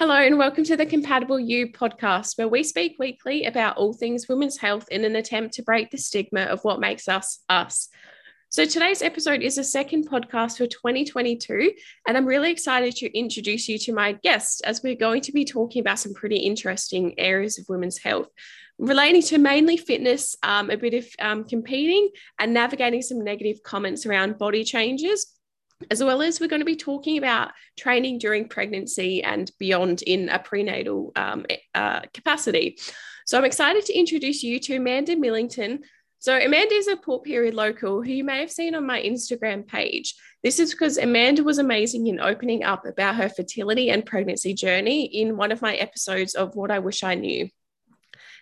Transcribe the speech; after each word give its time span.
Hello, 0.00 0.14
and 0.14 0.38
welcome 0.38 0.64
to 0.64 0.78
the 0.78 0.86
Compatible 0.86 1.38
You 1.38 1.70
podcast, 1.70 2.38
where 2.38 2.48
we 2.48 2.62
speak 2.62 2.96
weekly 2.98 3.44
about 3.44 3.76
all 3.76 3.92
things 3.92 4.30
women's 4.30 4.56
health 4.56 4.88
in 4.90 5.04
an 5.04 5.14
attempt 5.14 5.52
to 5.56 5.62
break 5.62 5.90
the 5.90 5.98
stigma 5.98 6.44
of 6.44 6.64
what 6.64 6.80
makes 6.80 7.06
us 7.06 7.40
us. 7.50 7.90
So, 8.48 8.64
today's 8.64 9.02
episode 9.02 9.42
is 9.42 9.58
a 9.58 9.62
second 9.62 10.08
podcast 10.08 10.56
for 10.56 10.66
2022, 10.66 11.72
and 12.08 12.16
I'm 12.16 12.24
really 12.24 12.50
excited 12.50 12.96
to 12.96 13.14
introduce 13.14 13.68
you 13.68 13.76
to 13.76 13.92
my 13.92 14.12
guest 14.12 14.62
as 14.64 14.82
we're 14.82 14.94
going 14.94 15.20
to 15.20 15.32
be 15.32 15.44
talking 15.44 15.80
about 15.80 15.98
some 15.98 16.14
pretty 16.14 16.38
interesting 16.38 17.12
areas 17.18 17.58
of 17.58 17.66
women's 17.68 17.98
health 17.98 18.28
relating 18.78 19.20
to 19.20 19.36
mainly 19.36 19.76
fitness, 19.76 20.34
um, 20.42 20.70
a 20.70 20.78
bit 20.78 20.94
of 20.94 21.06
um, 21.18 21.44
competing, 21.44 22.08
and 22.38 22.54
navigating 22.54 23.02
some 23.02 23.22
negative 23.22 23.62
comments 23.62 24.06
around 24.06 24.38
body 24.38 24.64
changes 24.64 25.26
as 25.90 26.02
well 26.02 26.22
as 26.22 26.40
we're 26.40 26.48
going 26.48 26.60
to 26.60 26.66
be 26.66 26.76
talking 26.76 27.18
about 27.18 27.52
training 27.78 28.18
during 28.18 28.48
pregnancy 28.48 29.22
and 29.22 29.50
beyond 29.58 30.02
in 30.02 30.28
a 30.28 30.38
prenatal 30.38 31.12
um, 31.16 31.46
uh, 31.74 32.00
capacity. 32.12 32.78
So 33.26 33.38
I'm 33.38 33.44
excited 33.44 33.84
to 33.86 33.98
introduce 33.98 34.42
you 34.42 34.58
to 34.60 34.76
Amanda 34.76 35.16
Millington. 35.16 35.80
So 36.18 36.36
Amanda 36.36 36.74
is 36.74 36.88
a 36.88 36.96
Port 36.96 37.24
Pirie 37.24 37.54
local 37.54 38.02
who 38.02 38.10
you 38.10 38.24
may 38.24 38.40
have 38.40 38.50
seen 38.50 38.74
on 38.74 38.84
my 38.84 39.00
Instagram 39.00 39.66
page. 39.66 40.14
This 40.42 40.58
is 40.58 40.72
because 40.72 40.98
Amanda 40.98 41.42
was 41.42 41.58
amazing 41.58 42.06
in 42.08 42.20
opening 42.20 42.64
up 42.64 42.84
about 42.86 43.16
her 43.16 43.28
fertility 43.28 43.90
and 43.90 44.04
pregnancy 44.04 44.52
journey 44.52 45.04
in 45.04 45.36
one 45.36 45.52
of 45.52 45.62
my 45.62 45.76
episodes 45.76 46.34
of 46.34 46.56
What 46.56 46.70
I 46.70 46.78
Wish 46.78 47.02
I 47.02 47.14
Knew. 47.14 47.48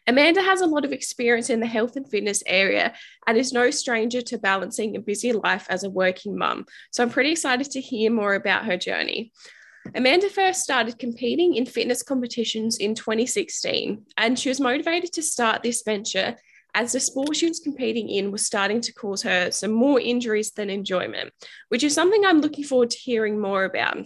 Amanda 0.09 0.41
has 0.41 0.63
a 0.63 0.67
lot 0.67 0.87
of 0.87 0.93
experience 0.93 1.51
in 1.51 1.61
the 1.61 1.67
health 1.67 1.95
and 1.95 2.09
fitness 2.11 2.43
area 2.47 2.95
and 3.27 3.37
is 3.37 3.53
no 3.53 3.71
stranger 3.71 4.23
to 4.23 4.39
balancing 4.39 4.97
a 4.97 5.01
busy 5.01 5.33
life 5.33 5.67
as 5.69 5.85
a 5.85 5.91
working 5.91 6.37
mum. 6.37 6.65
So 6.93 7.03
I'm 7.03 7.11
pretty 7.11 7.33
excited 7.33 7.71
to 7.73 7.81
hear 7.81 8.11
more 8.11 8.35
about 8.35 8.65
her 8.65 8.79
journey. 8.79 9.33
Amanda 9.95 10.31
first 10.31 10.63
started 10.63 10.99
competing 10.99 11.57
in 11.57 11.67
fitness 11.67 12.03
competitions 12.03 12.79
in 12.79 12.95
2016, 12.95 14.07
and 14.17 14.39
she 14.39 14.49
was 14.49 14.61
motivated 14.61 15.13
to 15.13 15.23
start 15.23 15.63
this 15.63 15.83
venture 15.83 16.37
as 16.75 16.93
the 16.93 17.01
sport 17.01 17.37
she 17.37 17.47
was 17.47 17.61
competing 17.61 18.09
in 18.09 18.33
was 18.33 18.45
starting 18.45 18.81
to 18.81 18.93
cause 18.95 19.23
her 19.23 19.51
some 19.51 19.73
more 19.73 20.01
injuries 20.01 20.53
than 20.53 20.71
enjoyment, 20.71 21.33
which 21.69 21.85
is 21.85 21.95
something 21.95 22.25
I'm 22.25 22.41
looking 22.41 22.65
forward 22.65 22.91
to 22.91 22.99
hearing 22.99 23.39
more 23.39 23.65
about 23.65 23.99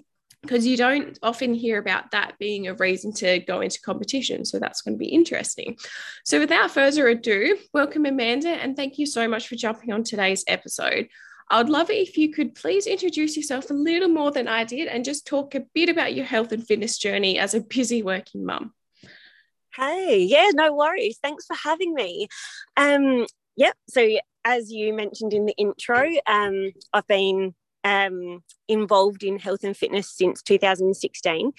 because 0.42 0.66
you 0.66 0.76
don't 0.76 1.18
often 1.22 1.54
hear 1.54 1.78
about 1.78 2.10
that 2.10 2.36
being 2.38 2.66
a 2.66 2.74
reason 2.74 3.12
to 3.12 3.38
go 3.40 3.60
into 3.60 3.80
competition. 3.80 4.44
So 4.44 4.58
that's 4.58 4.82
going 4.82 4.94
to 4.94 4.98
be 4.98 5.08
interesting. 5.08 5.78
So 6.24 6.40
without 6.40 6.72
further 6.72 7.08
ado, 7.08 7.56
welcome 7.72 8.06
Amanda, 8.06 8.50
and 8.50 8.76
thank 8.76 8.98
you 8.98 9.06
so 9.06 9.28
much 9.28 9.48
for 9.48 9.54
jumping 9.54 9.92
on 9.92 10.02
today's 10.02 10.44
episode. 10.48 11.08
I 11.48 11.58
would 11.58 11.68
love 11.68 11.90
it 11.90 12.08
if 12.08 12.16
you 12.16 12.32
could 12.32 12.54
please 12.54 12.86
introduce 12.86 13.36
yourself 13.36 13.70
a 13.70 13.74
little 13.74 14.08
more 14.08 14.30
than 14.30 14.48
I 14.48 14.64
did 14.64 14.88
and 14.88 15.04
just 15.04 15.26
talk 15.26 15.54
a 15.54 15.66
bit 15.74 15.88
about 15.88 16.14
your 16.14 16.24
health 16.24 16.50
and 16.50 16.66
fitness 16.66 16.98
journey 16.98 17.38
as 17.38 17.54
a 17.54 17.60
busy 17.60 18.02
working 18.02 18.44
mum. 18.44 18.72
Hey, 19.76 20.22
yeah, 20.22 20.50
no 20.54 20.74
worries. 20.74 21.18
Thanks 21.22 21.46
for 21.46 21.56
having 21.56 21.94
me. 21.94 22.28
Um, 22.76 23.26
yep. 23.56 23.74
So 23.88 24.06
as 24.44 24.70
you 24.70 24.92
mentioned 24.92 25.32
in 25.34 25.46
the 25.46 25.54
intro, 25.56 26.04
um, 26.26 26.72
I've 26.92 27.06
been 27.06 27.54
um, 27.84 28.42
involved 28.68 29.22
in 29.22 29.38
health 29.38 29.64
and 29.64 29.76
fitness 29.76 30.10
since 30.10 30.42
2016. 30.42 31.52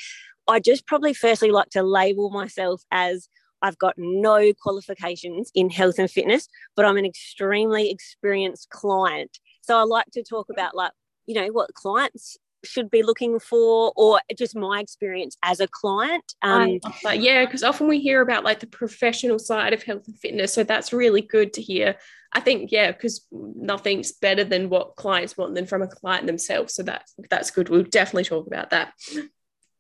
I 0.47 0.59
just 0.59 0.85
probably 0.85 1.13
firstly 1.13 1.51
like 1.51 1.69
to 1.71 1.83
label 1.83 2.29
myself 2.29 2.83
as 2.91 3.29
I've 3.61 3.77
got 3.77 3.95
no 3.97 4.51
qualifications 4.61 5.49
in 5.55 5.69
health 5.69 5.97
and 5.97 6.11
fitness, 6.11 6.47
but 6.75 6.85
I'm 6.85 6.97
an 6.97 7.05
extremely 7.05 7.89
experienced 7.89 8.69
client. 8.69 9.39
So 9.61 9.77
I 9.77 9.83
like 9.83 10.07
to 10.13 10.23
talk 10.23 10.47
about 10.49 10.75
like, 10.75 10.91
you 11.25 11.35
know, 11.35 11.47
what 11.47 11.73
clients 11.73 12.37
should 12.63 12.89
be 12.89 13.03
looking 13.03 13.39
for 13.39 13.91
or 13.95 14.21
just 14.37 14.55
my 14.55 14.79
experience 14.79 15.37
as 15.43 15.59
a 15.59 15.67
client 15.67 16.35
um, 16.41 16.79
yeah 17.13 17.45
because 17.45 17.63
often 17.63 17.87
we 17.87 17.99
hear 17.99 18.21
about 18.21 18.43
like 18.43 18.59
the 18.59 18.67
professional 18.67 19.39
side 19.39 19.73
of 19.73 19.83
health 19.83 20.07
and 20.07 20.17
fitness 20.17 20.53
so 20.53 20.63
that's 20.63 20.93
really 20.93 21.21
good 21.21 21.53
to 21.53 21.61
hear 21.61 21.95
i 22.33 22.39
think 22.39 22.71
yeah 22.71 22.91
because 22.91 23.27
nothing's 23.31 24.11
better 24.13 24.43
than 24.43 24.69
what 24.69 24.95
clients 24.95 25.37
want 25.37 25.55
than 25.55 25.65
from 25.65 25.81
a 25.81 25.87
client 25.87 26.25
themselves 26.25 26.73
so 26.73 26.83
that's 26.83 27.13
that's 27.29 27.51
good 27.51 27.69
we'll 27.69 27.83
definitely 27.83 28.23
talk 28.23 28.47
about 28.47 28.69
that 28.69 28.93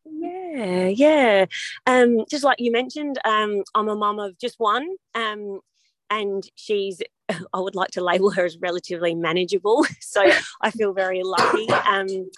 yeah 0.05 0.87
yeah 0.87 1.45
um 1.87 2.23
just 2.29 2.43
like 2.43 2.59
you 2.59 2.71
mentioned 2.71 3.17
um 3.25 3.63
i'm 3.75 3.87
a 3.87 3.95
mom 3.95 4.19
of 4.19 4.37
just 4.37 4.55
one 4.57 4.87
um 5.15 5.59
and 6.09 6.43
she's 6.55 7.01
I 7.53 7.59
would 7.59 7.75
like 7.75 7.91
to 7.91 8.03
label 8.03 8.31
her 8.31 8.45
as 8.45 8.57
relatively 8.57 9.15
manageable. 9.15 9.85
So 10.01 10.21
I 10.61 10.69
feel 10.69 10.93
very 10.93 11.21
lucky. 11.23 11.67
Um, 11.69 12.29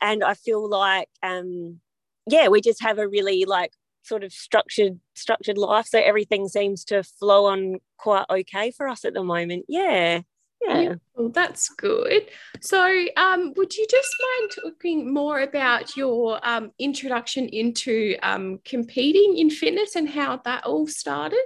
and 0.00 0.24
I 0.24 0.34
feel 0.34 0.68
like 0.68 1.08
um, 1.22 1.80
yeah, 2.26 2.48
we 2.48 2.60
just 2.60 2.82
have 2.82 2.98
a 2.98 3.08
really 3.08 3.44
like 3.44 3.72
sort 4.02 4.24
of 4.24 4.32
structured 4.32 4.98
structured 5.14 5.58
life, 5.58 5.86
so 5.86 5.98
everything 5.98 6.48
seems 6.48 6.84
to 6.86 7.02
flow 7.02 7.46
on 7.46 7.76
quite 7.98 8.26
okay 8.30 8.70
for 8.70 8.88
us 8.88 9.04
at 9.04 9.14
the 9.14 9.24
moment. 9.24 9.66
Yeah. 9.68 10.22
Yeah. 10.62 10.94
Well, 11.14 11.30
that's 11.30 11.70
good. 11.70 12.28
So, 12.60 13.06
um, 13.16 13.54
would 13.56 13.74
you 13.74 13.86
just 13.90 14.16
mind 14.20 14.50
talking 14.62 15.12
more 15.12 15.40
about 15.40 15.96
your 15.96 16.38
um, 16.46 16.72
introduction 16.78 17.48
into 17.48 18.16
um, 18.22 18.60
competing 18.64 19.38
in 19.38 19.48
fitness 19.48 19.96
and 19.96 20.08
how 20.08 20.36
that 20.44 20.66
all 20.66 20.86
started? 20.86 21.40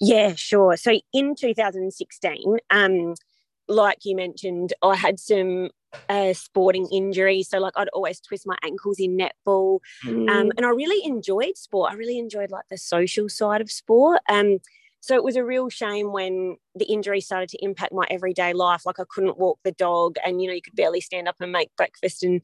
Yeah, 0.00 0.34
sure. 0.34 0.76
So, 0.76 0.98
in 1.12 1.36
2016, 1.36 2.58
um, 2.70 3.14
like 3.68 3.98
you 4.04 4.16
mentioned, 4.16 4.72
I 4.82 4.96
had 4.96 5.18
some 5.18 5.70
a 6.08 6.32
sporting 6.34 6.88
injuries. 6.92 7.48
So 7.48 7.58
like 7.58 7.74
I'd 7.76 7.88
always 7.92 8.20
twist 8.20 8.46
my 8.46 8.56
ankles 8.62 8.98
in 8.98 9.16
netball. 9.16 9.80
Um, 10.06 10.14
mm. 10.14 10.30
Um, 10.30 10.52
and 10.56 10.66
I 10.66 10.70
really 10.70 11.06
enjoyed 11.06 11.56
sport. 11.56 11.92
I 11.92 11.94
really 11.94 12.18
enjoyed 12.18 12.50
like 12.50 12.64
the 12.70 12.78
social 12.78 13.28
side 13.28 13.60
of 13.60 13.70
sport. 13.70 14.20
Um, 14.28 14.58
so 15.00 15.14
it 15.14 15.22
was 15.22 15.36
a 15.36 15.44
real 15.44 15.68
shame 15.68 16.12
when 16.12 16.56
the 16.74 16.86
injury 16.86 17.20
started 17.20 17.50
to 17.50 17.62
impact 17.62 17.92
my 17.92 18.06
everyday 18.08 18.54
life. 18.54 18.86
Like 18.86 18.98
I 18.98 19.04
couldn't 19.08 19.38
walk 19.38 19.58
the 19.62 19.72
dog 19.72 20.16
and, 20.24 20.40
you 20.40 20.48
know, 20.48 20.54
you 20.54 20.62
could 20.62 20.74
barely 20.74 21.02
stand 21.02 21.28
up 21.28 21.36
and 21.40 21.52
make 21.52 21.76
breakfast 21.76 22.22
and, 22.22 22.40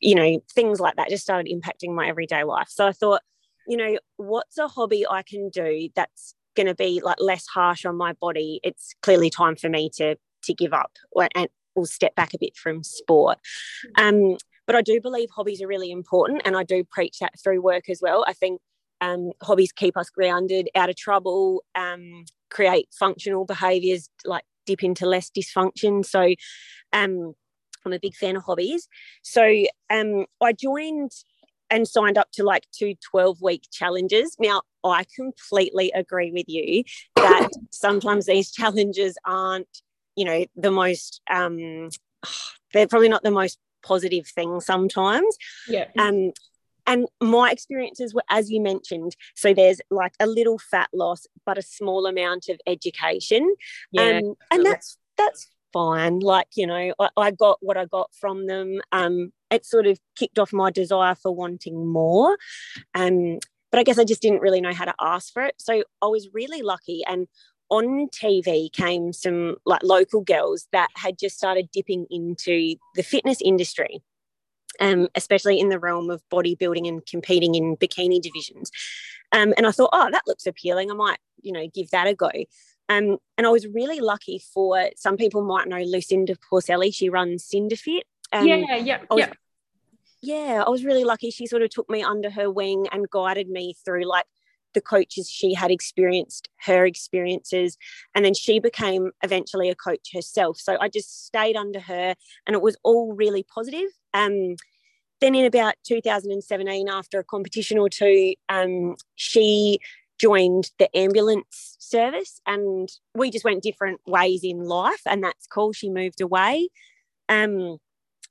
you 0.00 0.14
know, 0.14 0.40
things 0.54 0.78
like 0.78 0.94
that 0.96 1.08
just 1.08 1.24
started 1.24 1.50
impacting 1.52 1.94
my 1.94 2.06
everyday 2.06 2.44
life. 2.44 2.68
So 2.68 2.86
I 2.86 2.92
thought, 2.92 3.22
you 3.66 3.76
know, 3.76 3.98
what's 4.18 4.56
a 4.56 4.68
hobby 4.68 5.04
I 5.04 5.22
can 5.22 5.48
do 5.48 5.88
that's 5.96 6.36
going 6.54 6.68
to 6.68 6.76
be 6.76 7.00
like 7.02 7.16
less 7.18 7.46
harsh 7.46 7.84
on 7.84 7.96
my 7.96 8.12
body? 8.12 8.60
It's 8.62 8.94
clearly 9.02 9.28
time 9.28 9.56
for 9.56 9.68
me 9.68 9.90
to 9.96 10.16
to 10.46 10.54
give 10.54 10.72
up 10.72 10.92
or, 11.12 11.28
and 11.34 11.48
will 11.74 11.86
step 11.86 12.14
back 12.14 12.34
a 12.34 12.38
bit 12.38 12.56
from 12.56 12.82
sport. 12.82 13.38
Um, 13.98 14.36
but 14.66 14.74
I 14.74 14.82
do 14.82 15.00
believe 15.00 15.28
hobbies 15.30 15.62
are 15.62 15.68
really 15.68 15.92
important, 15.92 16.42
and 16.44 16.56
I 16.56 16.64
do 16.64 16.82
preach 16.84 17.18
that 17.20 17.38
through 17.42 17.62
work 17.62 17.88
as 17.88 18.00
well. 18.02 18.24
I 18.26 18.32
think 18.32 18.60
um, 19.00 19.30
hobbies 19.42 19.72
keep 19.72 19.96
us 19.96 20.10
grounded, 20.10 20.68
out 20.74 20.90
of 20.90 20.96
trouble, 20.96 21.62
um, 21.74 22.24
create 22.50 22.88
functional 22.98 23.44
behaviours, 23.44 24.08
like 24.24 24.44
dip 24.64 24.82
into 24.82 25.06
less 25.06 25.30
dysfunction. 25.30 26.04
So, 26.04 26.34
um, 26.92 27.34
I'm 27.84 27.92
a 27.92 28.00
big 28.00 28.16
fan 28.16 28.34
of 28.34 28.42
hobbies. 28.42 28.88
So, 29.22 29.64
um, 29.90 30.26
I 30.40 30.52
joined 30.52 31.12
and 31.70 31.86
signed 31.86 32.18
up 32.18 32.30
to 32.32 32.44
like 32.44 32.64
two 32.72 32.94
12 33.10 33.40
week 33.42 33.64
challenges. 33.70 34.36
Now, 34.40 34.62
I 34.84 35.04
completely 35.14 35.92
agree 35.94 36.32
with 36.32 36.46
you 36.48 36.84
that 37.16 37.50
sometimes 37.70 38.26
these 38.26 38.50
challenges 38.50 39.16
aren't 39.24 39.82
you 40.16 40.24
know 40.24 40.44
the 40.56 40.70
most 40.70 41.20
um 41.30 41.90
they're 42.72 42.88
probably 42.88 43.08
not 43.08 43.22
the 43.22 43.30
most 43.30 43.58
positive 43.82 44.26
thing 44.26 44.60
sometimes. 44.60 45.36
Yeah. 45.68 45.86
Um 45.98 46.32
and 46.88 47.06
my 47.20 47.50
experiences 47.50 48.14
were 48.14 48.22
as 48.30 48.50
you 48.50 48.60
mentioned 48.60 49.16
so 49.34 49.52
there's 49.52 49.80
like 49.90 50.12
a 50.20 50.26
little 50.26 50.56
fat 50.58 50.88
loss 50.94 51.26
but 51.44 51.58
a 51.58 51.62
small 51.62 52.06
amount 52.06 52.48
of 52.48 52.60
education. 52.66 53.54
Yeah, 53.92 54.20
um, 54.22 54.34
and 54.50 54.66
that's 54.66 54.98
that's 55.16 55.48
fine. 55.72 56.20
Like 56.20 56.48
you 56.54 56.66
know 56.66 56.92
I, 56.98 57.08
I, 57.16 57.30
got 57.30 57.58
what 57.60 57.76
i 57.76 57.84
got 57.84 58.10
from 58.18 58.46
them. 58.46 58.80
Um 58.92 59.32
it 59.50 59.64
sort 59.64 59.86
of 59.86 59.98
kicked 60.16 60.38
off 60.38 60.52
my 60.52 60.70
desire 60.70 61.14
for 61.14 61.34
wanting 61.34 61.86
more. 61.86 62.36
Um 62.94 63.38
but 63.72 63.80
i 63.80 63.82
guess 63.82 63.98
i 63.98 64.04
just 64.04 64.22
didn't 64.22 64.40
really 64.40 64.60
know 64.60 64.72
how 64.72 64.84
to 64.84 64.94
ask 65.00 65.32
for 65.32 65.42
it. 65.42 65.54
So 65.58 65.82
i 66.02 66.06
was 66.06 66.28
really 66.32 66.62
lucky 66.62 67.02
and 67.06 67.26
on 67.68 68.08
TV 68.08 68.72
came 68.72 69.12
some 69.12 69.56
like 69.64 69.82
local 69.82 70.20
girls 70.20 70.68
that 70.72 70.88
had 70.94 71.18
just 71.18 71.36
started 71.36 71.70
dipping 71.72 72.06
into 72.10 72.76
the 72.94 73.02
fitness 73.02 73.38
industry, 73.44 74.02
um, 74.80 75.08
especially 75.14 75.58
in 75.58 75.68
the 75.68 75.78
realm 75.78 76.10
of 76.10 76.22
bodybuilding 76.32 76.86
and 76.86 77.04
competing 77.06 77.54
in 77.54 77.76
bikini 77.76 78.20
divisions. 78.20 78.70
Um, 79.32 79.52
and 79.56 79.66
I 79.66 79.72
thought, 79.72 79.90
oh, 79.92 80.08
that 80.10 80.26
looks 80.26 80.46
appealing. 80.46 80.90
I 80.90 80.94
might, 80.94 81.18
you 81.42 81.52
know, 81.52 81.66
give 81.72 81.90
that 81.90 82.06
a 82.06 82.14
go. 82.14 82.30
Um, 82.88 83.18
and 83.36 83.46
I 83.46 83.50
was 83.50 83.66
really 83.66 84.00
lucky 84.00 84.38
for 84.38 84.90
some 84.96 85.16
people 85.16 85.42
might 85.42 85.66
know 85.66 85.82
Lucinda 85.82 86.36
Porcelli. 86.36 86.94
She 86.94 87.08
runs 87.08 87.48
Cinderfit. 87.48 88.02
Um, 88.32 88.46
yeah, 88.46 88.76
yeah, 88.76 89.00
was, 89.10 89.18
yeah. 89.18 89.32
Yeah, 90.22 90.62
I 90.66 90.70
was 90.70 90.84
really 90.84 91.04
lucky. 91.04 91.30
She 91.30 91.46
sort 91.46 91.62
of 91.62 91.70
took 91.70 91.90
me 91.90 92.02
under 92.02 92.30
her 92.30 92.50
wing 92.50 92.86
and 92.92 93.10
guided 93.10 93.48
me 93.48 93.74
through 93.84 94.04
like 94.04 94.24
the 94.76 94.80
coaches 94.80 95.28
she 95.28 95.52
had 95.54 95.72
experienced 95.72 96.48
her 96.60 96.86
experiences 96.86 97.76
and 98.14 98.24
then 98.24 98.34
she 98.34 98.60
became 98.60 99.10
eventually 99.22 99.68
a 99.68 99.74
coach 99.74 100.10
herself 100.14 100.56
so 100.58 100.76
i 100.80 100.88
just 100.88 101.26
stayed 101.26 101.56
under 101.56 101.80
her 101.80 102.14
and 102.46 102.54
it 102.54 102.62
was 102.62 102.76
all 102.84 103.12
really 103.14 103.42
positive 103.42 103.88
um, 104.14 104.54
then 105.20 105.34
in 105.34 105.46
about 105.46 105.74
2017, 105.84 106.88
after 106.88 107.18
a 107.18 107.24
competition 107.24 107.78
or 107.78 107.88
two, 107.88 108.34
um, 108.48 108.96
she 109.14 109.78
joined 110.18 110.70
the 110.78 110.94
ambulance 110.96 111.76
service 111.78 112.40
and 112.46 112.88
we 113.14 113.30
just 113.30 113.44
went 113.44 113.62
different 113.62 114.00
ways 114.06 114.40
in 114.42 114.64
life 114.64 115.02
and 115.06 115.22
that's 115.22 115.46
cool. 115.46 115.72
She 115.72 115.90
moved 115.90 116.20
away. 116.20 116.68
Um, 117.28 117.78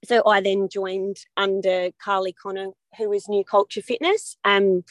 so 0.03 0.27
I 0.27 0.41
then 0.41 0.67
joined 0.71 1.17
under 1.37 1.89
Carly 1.99 2.33
Connor, 2.33 2.69
who 2.97 3.09
was 3.09 3.27
New 3.27 3.43
Culture 3.43 3.81
Fitness. 3.81 4.37
Um, 4.45 4.83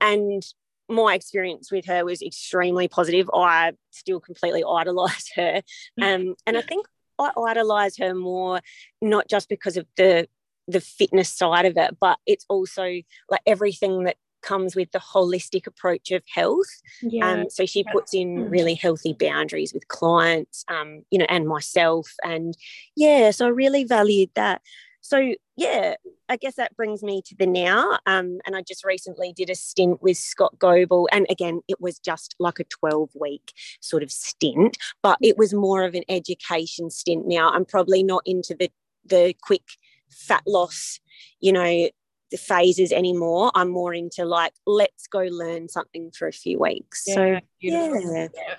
and 0.00 0.42
my 0.88 1.14
experience 1.14 1.70
with 1.70 1.86
her 1.86 2.04
was 2.04 2.22
extremely 2.22 2.88
positive. 2.88 3.28
I 3.34 3.72
still 3.90 4.20
completely 4.20 4.64
idolise 4.68 5.30
her. 5.36 5.62
Um, 6.00 6.34
and 6.46 6.56
I 6.56 6.62
think 6.62 6.86
I 7.18 7.30
idolise 7.36 7.96
her 7.98 8.14
more, 8.14 8.60
not 9.02 9.28
just 9.28 9.48
because 9.48 9.76
of 9.76 9.86
the 9.96 10.28
the 10.70 10.80
fitness 10.82 11.30
side 11.30 11.64
of 11.64 11.78
it, 11.78 11.96
but 11.98 12.18
it's 12.26 12.44
also 12.50 12.82
like 13.30 13.40
everything 13.46 14.04
that 14.04 14.16
comes 14.42 14.76
with 14.76 14.90
the 14.92 14.98
holistic 14.98 15.66
approach 15.66 16.10
of 16.10 16.22
health. 16.32 16.68
Yeah. 17.02 17.30
Um, 17.30 17.50
so 17.50 17.66
she 17.66 17.84
puts 17.84 18.14
in 18.14 18.36
mm. 18.36 18.50
really 18.50 18.74
healthy 18.74 19.12
boundaries 19.12 19.72
with 19.72 19.88
clients, 19.88 20.64
um, 20.68 21.02
you 21.10 21.18
know, 21.18 21.26
and 21.28 21.48
myself. 21.48 22.12
And 22.22 22.56
yeah, 22.96 23.30
so 23.30 23.46
I 23.46 23.50
really 23.50 23.84
valued 23.84 24.30
that. 24.34 24.62
So 25.08 25.32
yeah, 25.56 25.94
I 26.28 26.36
guess 26.36 26.56
that 26.56 26.76
brings 26.76 27.02
me 27.02 27.22
to 27.22 27.34
the 27.34 27.46
now. 27.46 27.98
Um, 28.04 28.40
and 28.44 28.54
I 28.54 28.60
just 28.60 28.84
recently 28.84 29.32
did 29.32 29.48
a 29.48 29.54
stint 29.54 30.02
with 30.02 30.18
Scott 30.18 30.58
Goble. 30.58 31.08
And 31.10 31.26
again, 31.30 31.62
it 31.66 31.80
was 31.80 31.98
just 31.98 32.34
like 32.38 32.58
a 32.58 32.64
12 32.64 33.12
week 33.18 33.54
sort 33.80 34.02
of 34.02 34.10
stint, 34.10 34.76
but 35.02 35.16
it 35.22 35.38
was 35.38 35.54
more 35.54 35.84
of 35.84 35.94
an 35.94 36.04
education 36.10 36.90
stint 36.90 37.26
now. 37.26 37.48
I'm 37.48 37.64
probably 37.64 38.02
not 38.02 38.22
into 38.26 38.54
the 38.54 38.70
the 39.06 39.34
quick 39.40 39.62
fat 40.10 40.42
loss, 40.46 41.00
you 41.40 41.52
know, 41.52 41.88
the 42.30 42.36
phases 42.36 42.92
anymore. 42.92 43.50
I'm 43.54 43.70
more 43.70 43.94
into 43.94 44.26
like, 44.26 44.52
let's 44.66 45.06
go 45.06 45.20
learn 45.20 45.70
something 45.70 46.10
for 46.10 46.28
a 46.28 46.32
few 46.32 46.58
weeks. 46.58 47.04
Yeah, 47.06 47.14
so, 47.14 47.40
yeah. 47.60 48.28
yeah. 48.34 48.54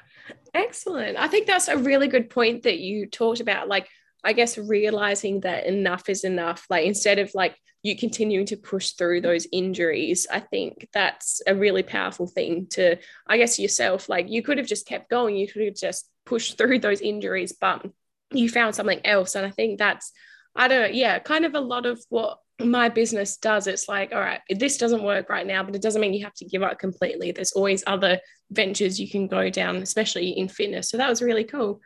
Excellent. 0.55 1.15
I 1.15 1.27
think 1.27 1.45
that's 1.45 1.67
a 1.67 1.77
really 1.77 2.07
good 2.07 2.31
point 2.31 2.63
that 2.63 2.79
you 2.79 3.05
talked 3.05 3.39
about. 3.39 3.67
Like, 3.67 3.87
I 4.23 4.33
guess 4.33 4.57
realizing 4.57 5.41
that 5.41 5.65
enough 5.65 6.09
is 6.09 6.23
enough. 6.23 6.65
Like, 6.69 6.85
instead 6.85 7.19
of 7.19 7.31
like 7.33 7.55
you 7.83 7.97
continuing 7.97 8.45
to 8.47 8.57
push 8.57 8.91
through 8.91 9.21
those 9.21 9.47
injuries, 9.51 10.27
I 10.31 10.39
think 10.39 10.87
that's 10.93 11.41
a 11.47 11.55
really 11.55 11.83
powerful 11.83 12.27
thing 12.27 12.67
to, 12.71 12.97
I 13.27 13.37
guess, 13.37 13.59
yourself. 13.59 14.09
Like, 14.09 14.29
you 14.29 14.43
could 14.43 14.57
have 14.57 14.67
just 14.67 14.87
kept 14.87 15.09
going, 15.09 15.35
you 15.35 15.47
could 15.47 15.63
have 15.63 15.75
just 15.75 16.09
pushed 16.25 16.57
through 16.57 16.79
those 16.79 17.01
injuries, 17.01 17.53
but 17.59 17.85
you 18.31 18.49
found 18.49 18.75
something 18.75 19.01
else. 19.05 19.35
And 19.35 19.45
I 19.45 19.51
think 19.51 19.79
that's, 19.79 20.11
I 20.55 20.67
don't, 20.67 20.93
yeah, 20.93 21.19
kind 21.19 21.45
of 21.45 21.55
a 21.55 21.59
lot 21.59 21.85
of 21.85 22.03
what 22.09 22.39
my 22.61 22.89
business 22.89 23.37
does 23.37 23.67
it's 23.67 23.87
like 23.87 24.11
all 24.13 24.19
right 24.19 24.41
this 24.49 24.77
doesn't 24.77 25.03
work 25.03 25.29
right 25.29 25.47
now 25.47 25.63
but 25.63 25.75
it 25.75 25.81
doesn't 25.81 26.01
mean 26.01 26.13
you 26.13 26.25
have 26.25 26.33
to 26.33 26.45
give 26.45 26.61
up 26.61 26.77
completely 26.77 27.31
there's 27.31 27.53
always 27.53 27.83
other 27.87 28.19
ventures 28.51 28.99
you 28.99 29.09
can 29.09 29.27
go 29.27 29.49
down 29.49 29.77
especially 29.77 30.31
in 30.31 30.49
fitness 30.49 30.89
so 30.89 30.97
that 30.97 31.09
was 31.09 31.21
really 31.21 31.45
cool 31.45 31.79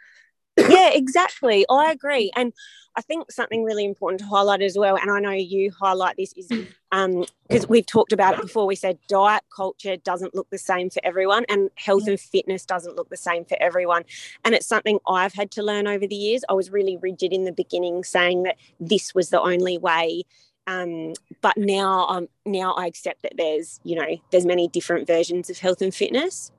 yeah 0.58 0.90
exactly. 0.94 1.66
I 1.70 1.92
agree. 1.92 2.32
And 2.36 2.54
i 2.96 3.02
think 3.02 3.32
something 3.32 3.64
really 3.64 3.86
important 3.86 4.20
to 4.20 4.26
highlight 4.28 4.62
as 4.62 4.78
well 4.78 4.96
and 4.96 5.10
i 5.10 5.20
know 5.20 5.32
you 5.32 5.72
highlight 5.72 6.16
this 6.16 6.32
is 6.34 6.48
um 6.92 7.26
because 7.48 7.68
we've 7.68 7.88
talked 7.88 8.14
about 8.14 8.36
it 8.36 8.42
before. 8.42 8.68
We 8.68 8.76
said 8.76 9.00
diet 9.08 9.42
culture 9.56 9.98
doesn't 9.98 10.36
look 10.36 10.48
the 10.52 10.60
same 10.60 10.92
for 10.92 11.02
everyone 11.04 11.46
and 11.50 11.72
health 11.76 12.08
and 12.08 12.20
fitness 12.20 12.66
doesn't 12.66 12.96
look 12.96 13.10
the 13.10 13.18
same 13.18 13.46
for 13.46 13.58
everyone. 13.60 14.04
And 14.46 14.54
it's 14.54 14.68
something 14.68 15.00
i've 15.08 15.34
had 15.34 15.50
to 15.52 15.64
learn 15.64 15.88
over 15.88 16.06
the 16.06 16.16
years. 16.16 16.44
I 16.50 16.54
was 16.54 16.70
really 16.70 16.98
rigid 16.98 17.34
in 17.34 17.46
the 17.46 17.52
beginning 17.52 18.04
saying 18.04 18.44
that 18.44 18.58
this 18.80 19.16
was 19.16 19.30
the 19.30 19.42
only 19.42 19.80
way 19.80 20.24
um, 20.68 21.14
but 21.42 21.58
now 21.58 22.08
um, 22.08 22.28
now 22.46 22.74
I 22.74 22.88
accept 22.88 23.24
that 23.24 23.34
there's 23.36 23.80
you 23.84 23.96
know 23.96 24.18
there's 24.32 24.46
many 24.46 24.68
different 24.68 25.08
versions 25.08 25.50
of 25.50 25.58
health 25.58 25.82
and 25.82 25.94
fitness. 25.94 26.52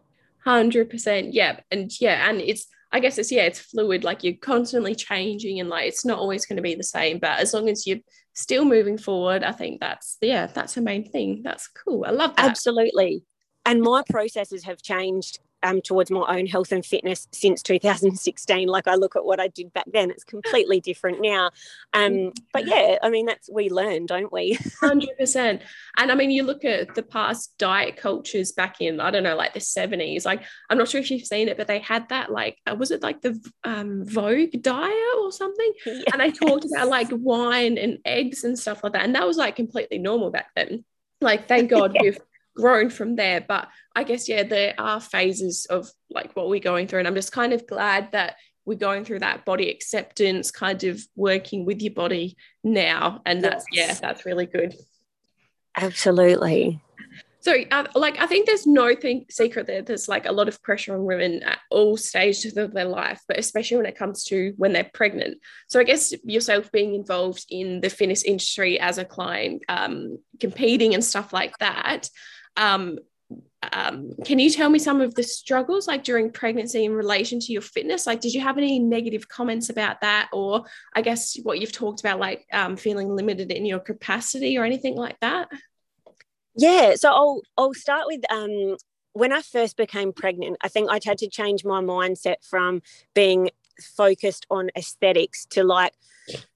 Hundred 0.44 0.90
percent, 0.90 1.32
yeah, 1.32 1.60
and 1.70 1.90
yeah, 2.00 2.28
and 2.28 2.40
it's 2.40 2.66
I 2.94 3.00
guess 3.00 3.18
it's 3.18 3.32
yeah, 3.32 3.42
it's 3.42 3.58
fluid. 3.58 4.04
Like 4.04 4.22
you're 4.22 4.36
constantly 4.40 4.94
changing, 4.94 5.58
and 5.58 5.68
like 5.68 5.88
it's 5.88 6.04
not 6.04 6.20
always 6.20 6.46
going 6.46 6.58
to 6.58 6.62
be 6.62 6.76
the 6.76 6.84
same. 6.84 7.18
But 7.18 7.40
as 7.40 7.52
long 7.52 7.68
as 7.68 7.88
you're 7.88 7.98
still 8.34 8.64
moving 8.64 8.98
forward, 8.98 9.42
I 9.42 9.50
think 9.50 9.80
that's 9.80 10.16
yeah, 10.20 10.46
that's 10.46 10.74
the 10.74 10.80
main 10.80 11.10
thing. 11.10 11.42
That's 11.42 11.66
cool. 11.66 12.04
I 12.06 12.10
love 12.10 12.36
that. 12.36 12.46
Absolutely. 12.46 13.24
And 13.66 13.82
my 13.82 14.02
processes 14.08 14.62
have 14.62 14.80
changed 14.80 15.40
um, 15.64 15.80
towards 15.80 16.10
my 16.10 16.20
own 16.28 16.46
health 16.46 16.70
and 16.70 16.84
fitness 16.84 17.26
since 17.32 17.62
2016. 17.62 18.68
Like 18.68 18.86
I 18.86 18.94
look 18.94 19.16
at 19.16 19.24
what 19.24 19.40
I 19.40 19.48
did 19.48 19.72
back 19.72 19.86
then, 19.92 20.10
it's 20.10 20.22
completely 20.22 20.80
different 20.80 21.20
now. 21.20 21.50
Um, 21.94 22.32
but 22.52 22.66
yeah, 22.66 22.98
I 23.02 23.08
mean, 23.08 23.26
that's 23.26 23.48
we 23.50 23.70
learn, 23.70 24.06
don't 24.06 24.32
we? 24.32 24.56
100%. 24.82 25.60
And 25.96 26.12
I 26.12 26.14
mean, 26.14 26.30
you 26.30 26.42
look 26.42 26.64
at 26.64 26.94
the 26.94 27.02
past 27.02 27.56
diet 27.58 27.96
cultures 27.96 28.52
back 28.52 28.80
in, 28.80 29.00
I 29.00 29.10
don't 29.10 29.22
know, 29.22 29.36
like 29.36 29.54
the 29.54 29.60
70s. 29.60 30.26
Like, 30.26 30.42
I'm 30.68 30.76
not 30.76 30.88
sure 30.88 31.00
if 31.00 31.10
you've 31.10 31.26
seen 31.26 31.48
it, 31.48 31.56
but 31.56 31.66
they 31.66 31.78
had 31.78 32.08
that, 32.10 32.30
like, 32.30 32.58
uh, 32.70 32.76
was 32.78 32.90
it 32.90 33.02
like 33.02 33.22
the 33.22 33.40
um, 33.64 34.04
Vogue 34.04 34.60
diet 34.60 35.14
or 35.18 35.32
something? 35.32 35.72
Yeah. 35.94 36.10
And 36.12 36.20
they 36.20 36.32
talked 36.32 36.64
about 36.64 36.88
like 36.88 37.08
wine 37.12 37.78
and 37.78 37.98
eggs 38.04 38.42
and 38.42 38.58
stuff 38.58 38.82
like 38.82 38.94
that. 38.94 39.04
And 39.04 39.14
that 39.14 39.26
was 39.26 39.36
like 39.36 39.54
completely 39.54 39.98
normal 39.98 40.30
back 40.30 40.48
then. 40.56 40.84
Like, 41.20 41.46
thank 41.46 41.70
God 41.70 41.92
yeah. 41.94 42.02
we've 42.02 42.18
grown 42.54 42.90
from 42.90 43.16
there. 43.16 43.40
But 43.40 43.68
I 43.94 44.04
guess, 44.04 44.28
yeah, 44.28 44.42
there 44.42 44.74
are 44.78 45.00
phases 45.00 45.66
of 45.66 45.88
like 46.10 46.34
what 46.36 46.48
we're 46.48 46.60
going 46.60 46.86
through. 46.86 47.00
And 47.00 47.08
I'm 47.08 47.14
just 47.14 47.32
kind 47.32 47.52
of 47.52 47.66
glad 47.66 48.12
that 48.12 48.36
we're 48.64 48.78
going 48.78 49.04
through 49.04 49.18
that 49.20 49.44
body 49.44 49.70
acceptance, 49.70 50.50
kind 50.50 50.82
of 50.84 51.00
working 51.16 51.64
with 51.64 51.82
your 51.82 51.92
body 51.92 52.36
now. 52.62 53.20
And 53.26 53.44
that's, 53.44 53.64
yes. 53.72 53.88
yeah, 53.88 54.08
that's 54.08 54.24
really 54.24 54.46
good. 54.46 54.74
Absolutely. 55.76 56.80
So, 57.44 57.54
uh, 57.70 57.84
like, 57.94 58.18
I 58.18 58.26
think 58.26 58.46
there's 58.46 58.66
no 58.66 58.94
thing 58.94 59.26
secret 59.28 59.66
there. 59.66 59.82
There's 59.82 60.08
like 60.08 60.24
a 60.24 60.32
lot 60.32 60.48
of 60.48 60.62
pressure 60.62 60.94
on 60.94 61.04
women 61.04 61.42
at 61.42 61.58
all 61.70 61.98
stages 61.98 62.56
of 62.56 62.72
their 62.72 62.86
life, 62.86 63.20
but 63.28 63.38
especially 63.38 63.76
when 63.76 63.84
it 63.84 63.98
comes 63.98 64.24
to 64.24 64.54
when 64.56 64.72
they're 64.72 64.90
pregnant. 64.94 65.36
So, 65.68 65.78
I 65.78 65.84
guess 65.84 66.14
yourself 66.24 66.72
being 66.72 66.94
involved 66.94 67.44
in 67.50 67.82
the 67.82 67.90
fitness 67.90 68.22
industry 68.22 68.80
as 68.80 68.96
a 68.96 69.04
client, 69.04 69.62
um, 69.68 70.20
competing 70.40 70.94
and 70.94 71.04
stuff 71.04 71.34
like 71.34 71.58
that, 71.58 72.08
um, 72.56 72.98
um, 73.72 74.12
can 74.24 74.38
you 74.38 74.50
tell 74.50 74.68
me 74.68 74.78
some 74.78 75.00
of 75.00 75.14
the 75.14 75.22
struggles 75.22 75.88
like 75.88 76.04
during 76.04 76.30
pregnancy 76.30 76.84
in 76.84 76.92
relation 76.92 77.40
to 77.40 77.52
your 77.52 77.62
fitness? 77.62 78.06
Like 78.06 78.20
did 78.20 78.34
you 78.34 78.40
have 78.40 78.58
any 78.58 78.78
negative 78.78 79.28
comments 79.28 79.70
about 79.70 80.00
that? 80.02 80.28
Or 80.32 80.64
i 80.94 81.02
guess 81.02 81.36
what 81.42 81.60
you've 81.60 81.72
talked 81.72 82.00
about 82.00 82.18
like 82.18 82.46
um, 82.52 82.76
feeling 82.76 83.14
limited 83.14 83.50
in 83.50 83.64
your 83.64 83.80
capacity 83.80 84.58
or 84.58 84.64
anything 84.64 84.96
like 84.96 85.18
that? 85.20 85.48
Yeah 86.56 86.94
so 86.96 87.10
i'll 87.10 87.42
i'll 87.56 87.74
start 87.74 88.04
with 88.06 88.20
um, 88.30 88.76
when 89.12 89.32
i 89.32 89.42
first 89.42 89.76
became 89.76 90.12
pregnant 90.12 90.56
i 90.62 90.68
think 90.68 90.88
I'd 90.90 91.04
had 91.04 91.18
to 91.18 91.28
change 91.28 91.64
my 91.64 91.80
mindset 91.80 92.36
from 92.48 92.82
being 93.14 93.50
focused 93.80 94.46
on 94.50 94.70
aesthetics 94.76 95.46
to 95.46 95.64
like 95.64 95.92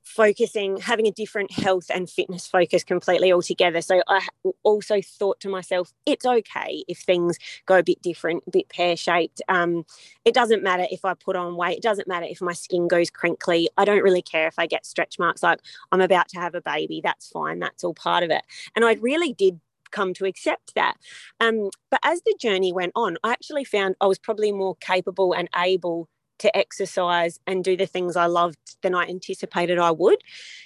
focusing, 0.08 0.78
having 0.78 1.06
a 1.06 1.12
different 1.12 1.52
health 1.52 1.90
and 1.92 2.08
fitness 2.08 2.46
focus 2.46 2.82
completely 2.82 3.32
altogether. 3.32 3.80
So 3.82 4.02
I 4.08 4.26
also 4.62 5.00
thought 5.02 5.38
to 5.40 5.48
myself, 5.48 5.92
it's 6.06 6.24
okay 6.24 6.82
if 6.88 6.98
things 6.98 7.38
go 7.66 7.78
a 7.78 7.82
bit 7.82 8.00
different, 8.02 8.42
a 8.46 8.50
bit 8.50 8.68
pear 8.68 8.96
shaped. 8.96 9.42
Um, 9.48 9.84
it 10.24 10.34
doesn't 10.34 10.62
matter 10.62 10.86
if 10.90 11.04
I 11.04 11.14
put 11.14 11.36
on 11.36 11.56
weight. 11.56 11.78
It 11.78 11.82
doesn't 11.82 12.08
matter 12.08 12.26
if 12.28 12.40
my 12.40 12.54
skin 12.54 12.88
goes 12.88 13.10
crinkly. 13.10 13.68
I 13.76 13.84
don't 13.84 14.02
really 14.02 14.22
care 14.22 14.48
if 14.48 14.58
I 14.58 14.66
get 14.66 14.86
stretch 14.86 15.18
marks. 15.18 15.42
Like 15.42 15.60
I'm 15.92 16.00
about 16.00 16.28
to 16.30 16.40
have 16.40 16.54
a 16.54 16.62
baby. 16.62 17.00
That's 17.02 17.28
fine. 17.28 17.58
That's 17.58 17.84
all 17.84 17.94
part 17.94 18.24
of 18.24 18.30
it. 18.30 18.42
And 18.74 18.84
I 18.84 18.94
really 18.94 19.34
did 19.34 19.60
come 19.90 20.14
to 20.14 20.24
accept 20.24 20.74
that. 20.74 20.96
Um, 21.40 21.70
but 21.90 22.00
as 22.02 22.22
the 22.22 22.36
journey 22.40 22.72
went 22.72 22.92
on, 22.94 23.16
I 23.22 23.32
actually 23.32 23.64
found 23.64 23.94
I 24.00 24.06
was 24.06 24.18
probably 24.18 24.52
more 24.52 24.76
capable 24.76 25.32
and 25.32 25.48
able 25.56 26.08
to 26.38 26.56
exercise 26.56 27.40
and 27.46 27.64
do 27.64 27.76
the 27.76 27.86
things 27.86 28.16
I 28.16 28.26
loved 28.26 28.58
than 28.82 28.94
I 28.94 29.06
anticipated 29.06 29.78
I 29.78 29.90
would. 29.90 30.22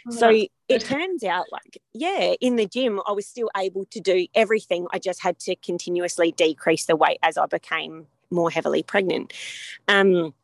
Oh, 0.08 0.10
so 0.10 0.46
it 0.68 0.80
turns 0.80 1.24
out, 1.24 1.46
like, 1.52 1.78
yeah, 1.92 2.34
in 2.40 2.56
the 2.56 2.66
gym, 2.66 3.00
I 3.06 3.12
was 3.12 3.26
still 3.26 3.50
able 3.56 3.84
to 3.86 4.00
do 4.00 4.26
everything. 4.34 4.86
I 4.92 4.98
just 4.98 5.22
had 5.22 5.38
to 5.40 5.56
continuously 5.56 6.32
decrease 6.32 6.86
the 6.86 6.96
weight 6.96 7.18
as 7.22 7.36
I 7.36 7.46
became 7.46 8.06
more 8.30 8.50
heavily 8.50 8.82
pregnant. 8.82 9.32
Um, 9.88 10.34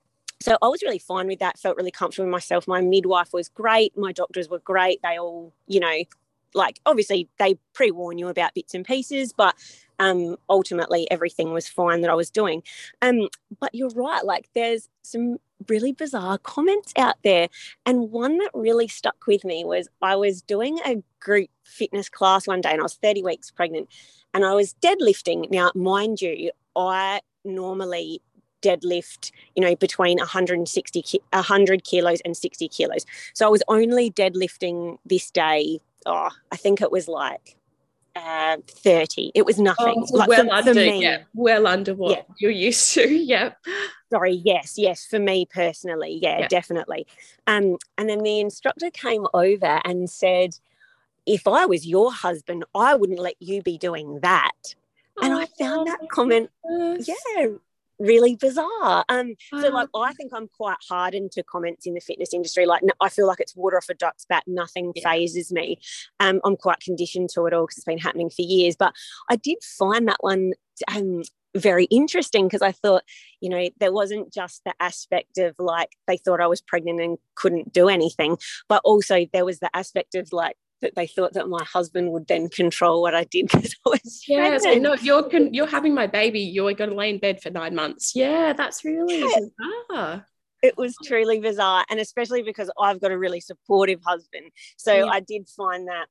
so 0.41 0.57
I 0.63 0.69
was 0.69 0.83
really 0.83 0.99
fine 0.99 1.27
with 1.27 1.41
that, 1.41 1.59
felt 1.59 1.77
really 1.77 1.91
comfortable 1.91 2.27
with 2.27 2.33
myself. 2.33 2.69
My 2.69 2.81
midwife 2.81 3.33
was 3.33 3.49
great, 3.49 3.97
my 3.97 4.13
doctors 4.13 4.49
were 4.49 4.61
great. 4.61 5.01
They 5.03 5.19
all, 5.19 5.53
you 5.67 5.81
know, 5.81 6.05
like 6.55 6.81
obviously 6.87 7.29
they 7.39 7.57
pre 7.75 7.91
warn 7.91 8.19
you 8.19 8.29
about 8.29 8.55
bits 8.55 8.75
and 8.75 8.85
pieces, 8.85 9.33
but 9.33 9.55
um, 9.99 10.37
ultimately 10.49 11.11
everything 11.11 11.53
was 11.53 11.69
fine 11.69 12.01
that 12.03 12.11
I 12.11 12.15
was 12.15 12.31
doing. 12.31 12.63
Um, 13.03 13.29
but 13.61 13.75
you're 13.75 13.91
right, 13.91 14.25
like 14.25 14.49
there's 14.55 14.89
some 15.03 15.39
really 15.69 15.93
bizarre 15.93 16.39
comments 16.39 16.93
out 16.97 17.17
there. 17.25 17.49
And 17.85 18.11
one 18.11 18.39
that 18.39 18.51
really 18.55 18.89
stuck 18.89 19.27
with 19.27 19.45
me 19.45 19.65
was 19.65 19.89
I 20.03 20.17
was 20.17 20.43
doing 20.43 20.79
a 20.87 21.03
group 21.21 21.51
fitness 21.65 22.09
class 22.09 22.47
one 22.47 22.61
day 22.61 22.71
and 22.71 22.81
I 22.81 22.85
was 22.85 22.95
30 22.95 23.23
weeks 23.23 23.51
pregnant 23.51 23.89
and 24.35 24.45
I 24.45 24.55
was 24.55 24.75
deadlifting. 24.75 25.51
Now, 25.51 25.73
mind 25.75 26.21
you, 26.21 26.53
I 26.77 27.21
normally 27.45 28.23
deadlift, 28.63 29.31
you 29.55 29.63
know, 29.63 29.77
between 29.77 30.19
160, 30.19 31.05
100 31.33 31.85
kilos 31.85 32.21
and 32.25 32.37
60 32.37 32.69
kilos. 32.69 33.07
So 33.35 33.47
I 33.47 33.51
was 33.51 33.63
only 33.69 34.11
deadlifting 34.11 34.99
this 35.05 35.31
day 35.31 35.81
oh, 36.07 36.31
I 36.53 36.57
think 36.57 36.81
it 36.81 36.91
was 36.93 37.09
like 37.09 37.57
uh, 38.17 38.57
30. 38.67 39.33
It 39.35 39.45
was 39.47 39.59
nothing. 39.59 39.95
Oh, 40.13 40.17
like 40.17 40.29
well 40.29 40.47
for, 40.47 40.53
under, 40.55 40.75
for 40.75 40.81
me, 40.81 41.03
yeah, 41.03 41.19
well 41.35 41.67
under 41.67 41.95
what 41.95 42.11
Yeah. 42.19 42.23
you're 42.39 42.51
used 42.51 42.93
to. 42.95 43.09
Yeah. 43.09 43.53
sorry 44.11 44.33
yes 44.33 44.75
yes 44.79 45.05
for 45.05 45.19
me 45.19 45.45
personally 45.45 46.19
yeah, 46.23 46.39
Yeah. 46.41 46.49
definitely 46.49 47.07
um 47.47 47.77
and 47.99 48.09
then 48.09 48.23
the 48.23 48.41
instructor 48.41 48.91
came 48.91 49.27
over 49.35 49.81
and 49.85 50.09
said 50.09 50.59
if 51.27 51.47
i 51.47 51.67
was 51.67 51.87
your 51.87 52.11
husband 52.11 52.65
i 52.75 52.95
wouldn't 52.95 53.19
let 53.19 53.35
you 53.39 53.61
be 53.61 53.77
doing 53.77 54.21
that 54.21 54.75
and 55.23 55.35
i 55.35 55.45
found 55.59 55.87
that 55.89 55.99
Oh, 56.03 56.07
comment 56.11 56.51
yeah 57.07 57.49
really 57.99 58.37
bizarre. 58.37 59.05
Um 59.09 59.35
so 59.51 59.69
like 59.71 59.89
i 59.95 60.13
think 60.13 60.33
i'm 60.35 60.49
quite 60.49 60.77
hardened 60.89 61.33
to 61.33 61.43
comments 61.43 61.87
in 61.87 61.95
the 61.95 62.01
fitness 62.01 62.33
industry. 62.33 62.67
Like 62.67 62.83
I 63.01 63.09
feel 63.09 63.27
like 63.27 63.41
it's 63.41 63.57
water 63.57 63.77
off 63.77 63.89
a 63.89 63.95
duck's 63.95 64.25
back. 64.25 64.45
Nothing 64.47 64.93
Yeah. 64.95 65.11
fazes 65.11 65.53
me. 65.53 65.81
Um 66.21 66.41
i'm 66.45 66.57
quite 66.57 66.81
conditioned 66.81 67.31
to 67.35 67.47
it 67.47 67.53
all 67.55 67.65
because 67.65 67.79
it's 67.79 67.85
been 67.85 67.99
happening 67.99 68.31
for 68.31 68.43
years. 68.43 68.77
But 68.77 68.95
i 69.31 69.37
did 69.37 69.59
find 69.63 70.09
that 70.09 70.19
one 70.21 70.53
um 70.95 71.23
very 71.57 71.85
interesting 71.87 72.47
because 72.47 72.61
i 72.63 72.71
thought 72.71 73.03
you 73.41 73.49
know 73.49 73.69
there 73.81 73.91
wasn't 73.91 74.31
just 74.33 74.63
the 74.65 74.75
aspect 74.81 75.39
of 75.39 75.57
like 75.59 75.89
they 76.07 76.19
thought 76.19 76.43
i 76.43 76.47
was 76.47 76.61
pregnant 76.61 77.01
and 77.01 77.17
couldn't 77.37 77.73
do 77.73 77.89
anything 77.89 78.37
but 78.69 78.83
also 78.85 79.25
there 79.33 79.47
was 79.47 79.59
the 79.59 79.71
aspect 79.75 80.15
of 80.15 80.29
like 80.31 80.57
that 80.81 80.95
they 80.95 81.07
thought 81.07 81.33
that 81.35 81.49
my 81.49 81.63
husband 81.65 82.13
would 82.13 82.27
then 82.29 82.49
control 82.49 83.03
what 83.03 83.15
i 83.15 83.25
did 83.25 83.49
because 83.53 83.75
i 83.87 83.91
was 83.91 84.25
Yeah, 84.29 84.59
so 84.59 84.65
pregnant. 84.65 84.83
no, 84.83 84.95
you're 84.95 85.29
con- 85.29 85.53
you're 85.55 85.67
having 85.67 85.95
my 85.95 86.07
baby. 86.07 86.41
You're 86.41 86.73
going 86.75 86.91
to 86.91 86.97
lay 86.97 87.11
in 87.11 87.19
bed 87.19 87.43
for 87.43 87.51
nine 87.51 87.75
months. 87.75 88.13
Yeah, 88.15 88.53
that's 88.53 88.85
really 88.85 89.21
Yeah. 89.21 89.41
bizarre. 89.91 90.27
it 90.63 90.77
was 90.77 90.95
truly 91.05 91.39
bizarre 91.41 91.85
and 91.89 92.01
especially 92.01 92.43
because 92.43 92.69
i've 92.81 93.01
got 93.01 93.13
a 93.13 93.19
really 93.19 93.41
supportive 93.41 94.01
husband 94.05 94.47
so 94.77 94.93
Yeah. 94.93 95.05
i 95.07 95.21
did 95.21 95.49
find 95.49 95.87
that 95.87 96.07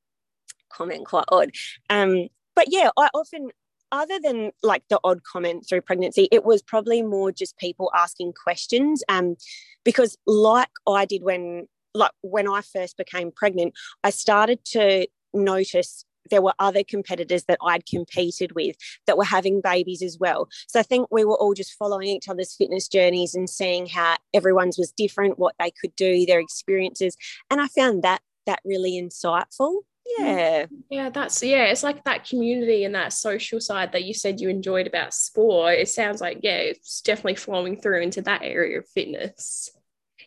comment 0.69 1.05
quite 1.05 1.25
odd 1.29 1.51
um 1.89 2.27
but 2.55 2.65
yeah 2.69 2.89
i 2.97 3.09
often 3.13 3.49
other 3.91 4.19
than 4.21 4.51
like 4.63 4.83
the 4.89 4.99
odd 5.03 5.21
comment 5.23 5.65
through 5.67 5.81
pregnancy 5.81 6.27
it 6.31 6.43
was 6.45 6.61
probably 6.61 7.01
more 7.01 7.31
just 7.31 7.57
people 7.57 7.91
asking 7.95 8.31
questions 8.41 9.03
um 9.09 9.35
because 9.83 10.17
like 10.25 10.69
i 10.87 11.03
did 11.05 11.23
when 11.23 11.67
like 11.97 12.11
when 12.21 12.47
i 12.47 12.61
first 12.61 12.97
became 12.97 13.31
pregnant 13.31 13.73
i 14.03 14.09
started 14.09 14.63
to 14.63 15.07
notice 15.33 16.05
there 16.29 16.41
were 16.41 16.53
other 16.59 16.83
competitors 16.83 17.45
that 17.45 17.59
I'd 17.61 17.85
competed 17.85 18.53
with 18.53 18.75
that 19.05 19.17
were 19.17 19.23
having 19.23 19.61
babies 19.61 20.01
as 20.01 20.17
well. 20.19 20.49
So 20.67 20.79
I 20.79 20.83
think 20.83 21.07
we 21.09 21.23
were 21.23 21.37
all 21.37 21.53
just 21.53 21.75
following 21.75 22.09
each 22.09 22.27
other's 22.27 22.55
fitness 22.55 22.87
journeys 22.87 23.33
and 23.33 23.49
seeing 23.49 23.85
how 23.87 24.17
everyone's 24.33 24.77
was 24.77 24.91
different, 24.91 25.39
what 25.39 25.55
they 25.59 25.71
could 25.79 25.95
do, 25.95 26.25
their 26.25 26.39
experiences. 26.39 27.15
And 27.49 27.61
I 27.61 27.67
found 27.67 28.03
that 28.03 28.21
that 28.45 28.59
really 28.65 28.93
insightful. 28.93 29.81
Mm-hmm. 30.19 30.23
Yeah. 30.23 30.65
Yeah, 30.89 31.09
that's 31.09 31.43
yeah, 31.43 31.65
it's 31.65 31.83
like 31.83 32.03
that 32.05 32.27
community 32.27 32.85
and 32.85 32.95
that 32.95 33.13
social 33.13 33.59
side 33.59 33.91
that 33.91 34.05
you 34.05 34.13
said 34.13 34.39
you 34.39 34.49
enjoyed 34.49 34.87
about 34.87 35.13
sport. 35.13 35.75
It 35.75 35.89
sounds 35.89 36.21
like, 36.21 36.39
yeah, 36.43 36.57
it's 36.57 37.01
definitely 37.01 37.35
flowing 37.35 37.79
through 37.79 38.01
into 38.01 38.21
that 38.23 38.41
area 38.41 38.79
of 38.79 38.87
fitness. 38.89 39.69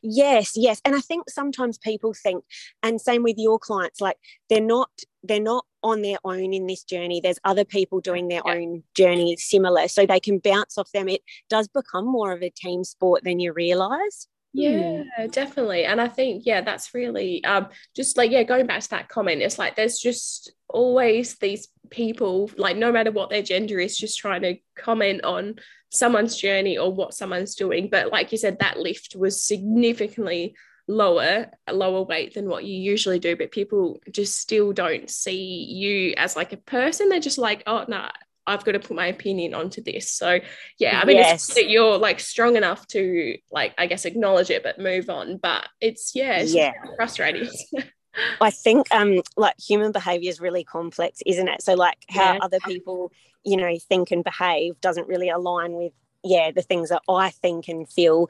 Yes, 0.02 0.52
yes. 0.57 0.80
And 0.85 0.95
I 0.95 1.00
think 1.00 1.28
sometimes 1.28 1.78
people 1.78 2.14
think, 2.14 2.45
and 2.83 3.00
same 3.00 3.23
with 3.23 3.37
your 3.38 3.59
clients, 3.59 4.00
like 4.00 4.16
they're 4.49 4.61
not 4.61 4.90
they're 5.23 5.40
not 5.40 5.66
on 5.83 6.00
their 6.00 6.16
own 6.25 6.54
in 6.54 6.66
this 6.66 6.83
journey. 6.83 7.21
There's 7.21 7.38
other 7.45 7.64
people 7.64 8.00
doing 8.00 8.28
their 8.28 8.42
Yeah. 8.47 8.54
own 8.54 8.83
journey 8.95 9.37
similar. 9.37 9.88
So 9.88 10.07
they 10.07 10.21
can 10.21 10.38
bounce 10.38 10.78
off 10.78 10.90
them. 10.92 11.09
It 11.09 11.23
does 11.50 11.69
become 11.69 12.07
more 12.07 12.33
of 12.33 12.42
a 12.42 12.50
team 12.50 12.85
sport 12.85 13.25
than 13.25 13.38
you 13.40 13.52
realize. 13.52 14.28
Yeah, 14.52 15.04
definitely. 15.30 15.85
And 15.85 16.00
I 16.00 16.09
think, 16.09 16.45
yeah, 16.45 16.62
that's 16.62 16.92
really 16.95 17.45
um 17.45 17.69
just 17.95 18.16
like, 18.16 18.30
yeah, 18.30 18.42
going 18.42 18.66
back 18.66 18.80
to 18.80 18.90
that 18.90 19.09
comment, 19.09 19.42
it's 19.42 19.59
like 19.59 19.76
there's 19.76 19.99
just 19.99 20.52
always 20.69 21.37
these 21.37 21.69
people, 21.90 22.50
like 22.57 22.76
no 22.76 22.90
matter 22.90 23.12
what 23.12 23.30
their 23.30 23.42
gender 23.42 23.78
is, 23.78 23.97
just 23.97 24.19
trying 24.19 24.42
to 24.42 24.57
comment 24.76 25.25
on 25.25 25.57
someone's 25.90 26.37
journey 26.37 26.78
or 26.78 26.92
what 26.92 27.14
someone's 27.14 27.54
doing. 27.54 27.88
But 27.90 28.11
like 28.11 28.32
you 28.32 28.38
said, 28.38 28.59
that 28.61 28.78
lift 28.78 29.14
was 29.16 29.44
significantly 29.44 30.54
lower, 30.88 31.50
a 31.66 31.73
lower 31.73 32.02
weight 32.02 32.35
than 32.35 32.49
what 32.49 32.64
you 32.64 32.76
usually 32.76 33.18
do. 33.18 33.37
But 33.37 33.50
people 33.50 34.00
just 34.11 34.38
still 34.38 34.73
don't 34.73 35.11
see 35.11 35.64
you 35.64 36.14
as 36.16 36.37
like 36.37 36.52
a 36.52 36.56
person. 36.56 37.09
They're 37.09 37.20
just 37.20 37.38
like, 37.38 37.62
oh 37.66 37.85
no, 37.88 38.09
I've 38.47 38.64
got 38.64 38.73
to 38.73 38.80
put 38.80 38.97
my 38.97 39.06
opinion 39.06 39.54
onto 39.54 39.82
this. 39.82 40.11
So 40.11 40.40
yeah, 40.78 41.00
I 41.00 41.04
mean 41.04 41.18
Yes. 41.18 41.49
it's 41.49 41.54
that 41.54 41.68
you're 41.68 41.99
like 41.99 42.20
strong 42.20 42.56
enough 42.56 42.87
to 42.88 43.37
like 43.52 43.75
I 43.78 43.87
guess 43.87 44.04
acknowledge 44.04 44.50
it 44.50 44.62
but 44.62 44.78
move 44.78 45.11
on. 45.11 45.37
But 45.37 45.68
it's 45.80 46.12
yeah, 46.14 46.38
it's 46.38 46.54
Yeah. 46.54 46.73
frustrating. 46.97 47.49
I 48.40 48.50
think 48.50 48.87
um 48.92 49.20
like 49.37 49.54
human 49.61 49.92
behavior 49.92 50.30
is 50.30 50.40
really 50.40 50.64
complex, 50.64 51.20
isn't 51.26 51.47
it? 51.49 51.62
So 51.62 51.75
like 51.75 51.99
how 52.09 52.35
Yeah. 52.35 52.38
other 52.40 52.59
people, 52.61 53.12
you 53.44 53.56
know, 53.56 53.76
think 53.78 54.11
and 54.11 54.25
behave 54.25 54.80
doesn't 54.80 55.09
really 55.09 55.28
align 55.28 55.73
with 55.75 55.92
yeah, 56.23 56.50
the 56.50 56.62
things 56.62 56.90
that 56.90 57.02
I 57.09 57.30
think 57.30 57.68
and 57.68 57.88
feel 57.88 58.28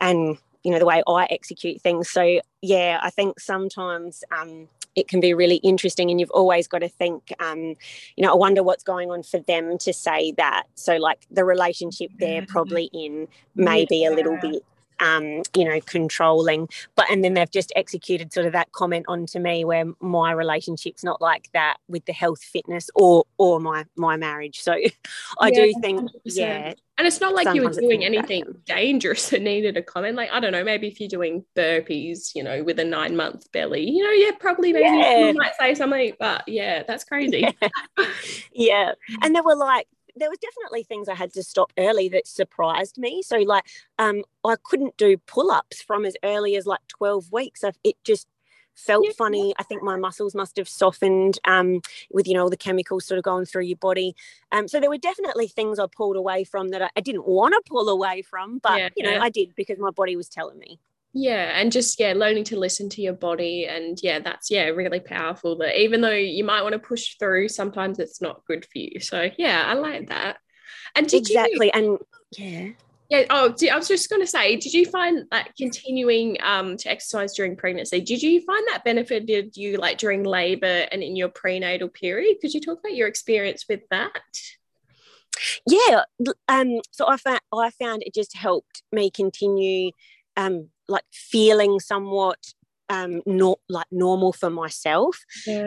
and 0.00 0.38
you 0.62 0.70
know 0.70 0.78
the 0.78 0.86
way 0.86 1.02
I 1.06 1.26
execute 1.30 1.80
things. 1.80 2.08
So 2.08 2.40
yeah, 2.60 3.00
I 3.02 3.10
think 3.10 3.40
sometimes 3.40 4.22
um 4.36 4.68
it 4.94 5.08
can 5.08 5.20
be 5.20 5.32
really 5.32 5.56
interesting 5.56 6.10
and 6.10 6.20
you've 6.20 6.30
always 6.30 6.68
got 6.68 6.80
to 6.80 6.88
think 6.88 7.32
um 7.40 7.74
you 8.16 8.24
know 8.24 8.32
I 8.32 8.36
wonder 8.36 8.62
what's 8.62 8.84
going 8.84 9.10
on 9.10 9.22
for 9.22 9.40
them 9.40 9.78
to 9.78 9.92
say 9.92 10.32
that. 10.36 10.64
So 10.74 10.96
like 10.96 11.26
the 11.30 11.44
relationship 11.44 12.10
they're 12.18 12.46
probably 12.46 12.90
in 12.92 13.28
maybe 13.56 14.04
a 14.04 14.10
little 14.10 14.38
bit 14.40 14.64
um 15.00 15.42
you 15.56 15.64
know 15.64 15.80
controlling 15.86 16.68
but 16.96 17.10
and 17.10 17.24
then 17.24 17.34
they've 17.34 17.50
just 17.50 17.72
executed 17.76 18.32
sort 18.32 18.46
of 18.46 18.52
that 18.52 18.70
comment 18.72 19.04
onto 19.08 19.38
me 19.38 19.64
where 19.64 19.84
my 20.00 20.32
relationship's 20.32 21.02
not 21.04 21.20
like 21.20 21.48
that 21.52 21.76
with 21.88 22.04
the 22.06 22.12
health 22.12 22.42
fitness 22.42 22.88
or 22.94 23.24
or 23.38 23.60
my 23.60 23.84
my 23.96 24.16
marriage 24.16 24.60
so 24.60 24.74
i 25.40 25.50
do 25.50 25.72
think 25.80 26.00
100%. 26.00 26.10
yeah 26.26 26.72
And 26.98 27.06
it's 27.06 27.20
not 27.20 27.34
like 27.34 27.52
you 27.54 27.62
were 27.62 27.70
doing 27.70 28.04
anything 28.04 28.44
dangerous 28.66 29.30
that 29.30 29.40
needed 29.42 29.76
a 29.78 29.82
comment. 29.82 30.14
Like, 30.14 30.30
I 30.30 30.38
don't 30.40 30.52
know, 30.52 30.62
maybe 30.62 30.86
if 30.88 31.00
you're 31.00 31.08
doing 31.08 31.42
burpees, 31.56 32.34
you 32.34 32.44
know, 32.44 32.62
with 32.62 32.78
a 32.78 32.84
nine 32.84 33.16
month 33.16 33.50
belly, 33.50 33.90
you 33.90 34.04
know, 34.04 34.10
yeah, 34.10 34.32
probably 34.38 34.72
maybe 34.74 34.84
Yeah. 34.84 35.28
you 35.28 35.34
might 35.34 35.54
say 35.58 35.74
something, 35.74 36.12
but 36.20 36.44
yeah, 36.46 36.82
that's 36.86 37.02
crazy. 37.02 37.44
yeah 38.52 38.92
and 39.22 39.34
there 39.34 39.42
were 39.42 39.56
like 39.56 39.86
there 40.16 40.30
was 40.30 40.38
definitely 40.38 40.82
things 40.82 41.08
i 41.08 41.14
had 41.14 41.32
to 41.32 41.42
stop 41.42 41.72
early 41.78 42.08
that 42.08 42.26
surprised 42.26 42.98
me. 42.98 43.22
So 43.22 43.38
like 43.38 43.64
um 43.98 44.22
i 44.44 44.56
couldn't 44.62 44.96
do 44.96 45.16
pull-ups 45.26 45.82
from 45.82 46.04
as 46.04 46.16
early 46.22 46.56
as 46.56 46.66
like 46.66 46.80
12 46.88 47.32
weeks. 47.32 47.64
It 47.84 47.96
just 48.04 48.26
felt 48.74 49.04
Yeah. 49.06 49.12
funny. 49.16 49.54
i 49.58 49.62
think 49.62 49.82
my 49.82 49.96
muscles 49.96 50.34
must 50.34 50.56
have 50.56 50.68
softened 50.68 51.38
um 51.46 51.80
with 52.10 52.26
you 52.26 52.34
know 52.34 52.42
all 52.44 52.50
the 52.50 52.56
chemicals 52.56 53.04
sort 53.06 53.18
of 53.18 53.24
going 53.24 53.44
through 53.44 53.62
your 53.64 53.76
body. 53.76 54.14
Um 54.50 54.66
so 54.68 54.80
there 54.80 54.90
were 54.90 54.98
definitely 54.98 55.48
things 55.48 55.78
i 55.78 55.86
pulled 55.86 56.16
away 56.16 56.44
from 56.44 56.68
that 56.70 56.82
i, 56.82 56.90
I 56.96 57.00
didn't 57.00 57.26
want 57.26 57.52
to 57.54 57.62
pull 57.68 57.88
away 57.88 58.22
from 58.22 58.58
but 58.58 58.78
Yeah. 58.78 58.88
you 58.96 59.02
know 59.04 59.18
i 59.20 59.28
did 59.28 59.54
because 59.56 59.78
my 59.78 59.90
body 59.90 60.16
was 60.16 60.28
telling 60.28 60.58
me 60.58 60.78
Yeah, 61.14 61.52
and 61.60 61.70
just 61.70 62.00
yeah, 62.00 62.14
learning 62.16 62.44
to 62.44 62.58
listen 62.58 62.88
to 62.90 63.02
your 63.02 63.12
body, 63.12 63.66
and 63.66 63.98
yeah, 64.02 64.18
that's 64.20 64.50
yeah, 64.50 64.68
really 64.68 65.00
powerful. 65.00 65.58
That 65.58 65.78
even 65.78 66.00
though 66.00 66.10
you 66.10 66.42
might 66.42 66.62
want 66.62 66.72
to 66.72 66.78
push 66.78 67.16
through, 67.18 67.48
sometimes 67.48 67.98
it's 67.98 68.22
not 68.22 68.44
good 68.46 68.64
for 68.64 68.78
you. 68.78 68.98
So 69.00 69.30
yeah, 69.36 69.64
I 69.66 69.74
like 69.74 70.08
that. 70.08 70.38
And 70.94 71.06
did 71.06 71.28
you 71.28 71.38
exactly 71.38 71.72
and 71.72 71.98
yeah 72.38 72.70
Yeah. 73.10 73.24
Oh, 73.28 73.54
I 73.70 73.76
was 73.76 73.88
just 73.88 74.08
going 74.08 74.22
to 74.22 74.26
say, 74.26 74.56
did 74.56 74.72
you 74.72 74.86
find 74.86 75.24
that 75.30 75.54
continuing 75.56 76.38
um, 76.42 76.78
to 76.78 76.90
exercise 76.90 77.34
during 77.34 77.56
pregnancy, 77.56 78.00
did 78.00 78.22
you 78.22 78.40
find 78.40 78.66
that 78.68 78.84
benefited 78.84 79.54
you 79.54 79.76
like 79.76 79.98
during 79.98 80.24
labor 80.24 80.86
and 80.90 81.02
in 81.02 81.14
your 81.14 81.28
prenatal 81.28 81.88
period? 81.88 82.38
Could 82.40 82.54
you 82.54 82.60
talk 82.60 82.78
about 82.78 82.96
your 82.96 83.08
experience 83.08 83.66
with 83.68 83.82
that? 83.90 84.22
yeah 85.66 86.02
um 86.48 86.80
so 86.90 87.08
i 87.08 87.16
found 87.16 87.40
i 87.54 87.70
found 87.70 88.02
it 88.02 88.14
just 88.14 88.36
helped 88.36 88.82
me 88.92 89.10
continue 89.10 89.90
um 90.36 90.68
like 90.92 91.04
feeling 91.12 91.80
somewhat 91.80 92.38
um 92.88 93.22
not 93.26 93.58
like 93.68 93.86
normal 93.90 94.32
for 94.32 94.50
myself. 94.50 95.16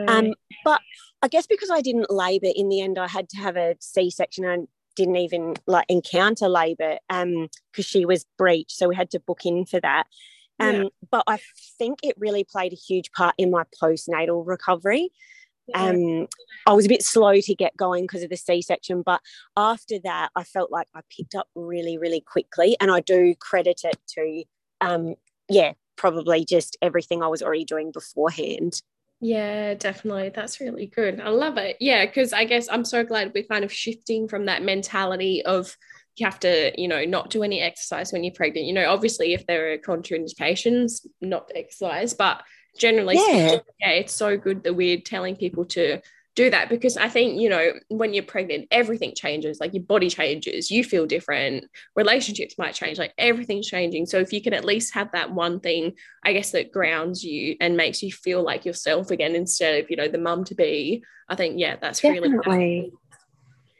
Um 0.08 0.32
but 0.64 0.80
i 1.22 1.28
guess 1.28 1.46
because 1.46 1.70
i 1.70 1.80
didn't 1.80 2.10
labor 2.10 2.52
in 2.54 2.68
the 2.68 2.80
end 2.80 2.98
i 2.98 3.08
had 3.08 3.28
to 3.28 3.38
have 3.38 3.56
a 3.56 3.74
c-section 3.80 4.44
and 4.44 4.68
didn't 4.96 5.16
even 5.16 5.54
like 5.66 5.86
encounter 5.88 6.48
labor 6.48 6.98
um 7.10 7.48
because 7.70 7.86
she 7.86 8.04
was 8.04 8.26
breech 8.38 8.70
so 8.72 8.88
we 8.88 8.94
had 8.96 9.10
to 9.10 9.20
book 9.20 9.44
in 9.44 9.64
for 9.66 9.80
that. 9.80 10.06
Um 10.60 10.74
Yeah. 10.76 10.88
but 11.10 11.24
i 11.26 11.38
think 11.78 12.00
it 12.02 12.14
really 12.18 12.44
played 12.44 12.72
a 12.72 12.76
huge 12.88 13.10
part 13.12 13.34
in 13.38 13.50
my 13.50 13.64
postnatal 13.82 14.46
recovery. 14.46 15.10
Um 15.74 16.28
i 16.66 16.72
was 16.72 16.86
a 16.86 16.88
bit 16.94 17.02
slow 17.02 17.40
to 17.40 17.54
get 17.54 17.76
going 17.76 18.04
because 18.04 18.22
of 18.22 18.30
the 18.30 18.36
c-section 18.36 19.02
but 19.02 19.20
after 19.56 19.96
that 20.04 20.30
i 20.36 20.44
felt 20.44 20.70
like 20.70 20.88
i 20.94 21.00
picked 21.14 21.34
up 21.34 21.48
really 21.54 21.96
really 21.98 22.20
quickly 22.34 22.76
and 22.80 22.90
i 22.90 23.00
do 23.00 23.34
credit 23.48 23.80
it 23.84 23.98
to 24.14 24.44
um 24.90 25.14
yeah 25.48 25.72
probably 25.96 26.44
just 26.44 26.76
everything 26.82 27.22
i 27.22 27.26
was 27.26 27.42
already 27.42 27.64
doing 27.64 27.90
beforehand 27.92 28.82
Yeah, 29.20 29.72
definitely. 29.74 30.28
That's 30.28 30.60
really 30.60 30.86
good. 30.86 31.20
I 31.20 31.30
love 31.30 31.56
it. 31.56 31.78
Yeah, 31.80 32.04
because 32.04 32.34
I 32.34 32.44
guess 32.44 32.68
I'm 32.68 32.84
so 32.84 33.02
glad 33.02 33.32
we're 33.34 33.44
kind 33.44 33.64
of 33.64 33.72
shifting 33.72 34.28
from 34.28 34.44
that 34.44 34.62
mentality 34.62 35.42
of 35.44 35.74
you 36.16 36.26
have 36.26 36.38
to, 36.40 36.72
you 36.76 36.86
know, 36.86 37.02
not 37.04 37.30
do 37.30 37.42
any 37.42 37.60
exercise 37.60 38.12
when 38.12 38.24
you're 38.24 38.34
pregnant. 38.34 38.66
You 38.66 38.74
know, 38.74 38.90
obviously, 38.90 39.32
if 39.32 39.46
there 39.46 39.72
are 39.72 39.78
contraindications, 39.78 41.06
not 41.22 41.48
to 41.48 41.56
exercise, 41.56 42.12
but 42.12 42.42
generally 42.78 43.16
yeah. 43.16 43.48
Speaking, 43.48 43.60
yeah 43.80 43.88
it's 43.88 44.12
so 44.12 44.36
good 44.36 44.64
that 44.64 44.74
we're 44.74 45.00
telling 45.00 45.36
people 45.36 45.64
to 45.64 46.00
do 46.36 46.50
that 46.50 46.68
because 46.68 46.96
I 46.96 47.08
think, 47.08 47.40
you 47.40 47.48
know, 47.48 47.72
when 47.88 48.14
you're 48.14 48.22
pregnant, 48.22 48.68
everything 48.70 49.14
changes, 49.16 49.58
like 49.58 49.72
your 49.72 49.82
body 49.82 50.10
changes, 50.10 50.70
you 50.70 50.84
feel 50.84 51.06
different, 51.06 51.64
relationships 51.96 52.56
might 52.58 52.74
change, 52.74 52.98
like 52.98 53.14
everything's 53.18 53.66
changing. 53.66 54.04
So 54.06 54.18
if 54.18 54.32
you 54.32 54.42
can 54.42 54.52
at 54.52 54.64
least 54.64 54.94
have 54.94 55.10
that 55.12 55.32
one 55.32 55.58
thing, 55.60 55.94
I 56.24 56.34
guess 56.34 56.52
that 56.52 56.72
grounds 56.72 57.24
you 57.24 57.56
and 57.58 57.76
makes 57.76 58.02
you 58.02 58.12
feel 58.12 58.44
like 58.44 58.66
yourself 58.66 59.10
again 59.10 59.34
instead 59.34 59.82
of, 59.82 59.90
you 59.90 59.96
know, 59.96 60.08
the 60.08 60.18
mum 60.18 60.44
to 60.44 60.54
be, 60.54 61.02
I 61.28 61.34
think, 61.34 61.58
yeah, 61.58 61.76
that's 61.80 62.00
Definitely. 62.00 62.38
really 62.46 62.92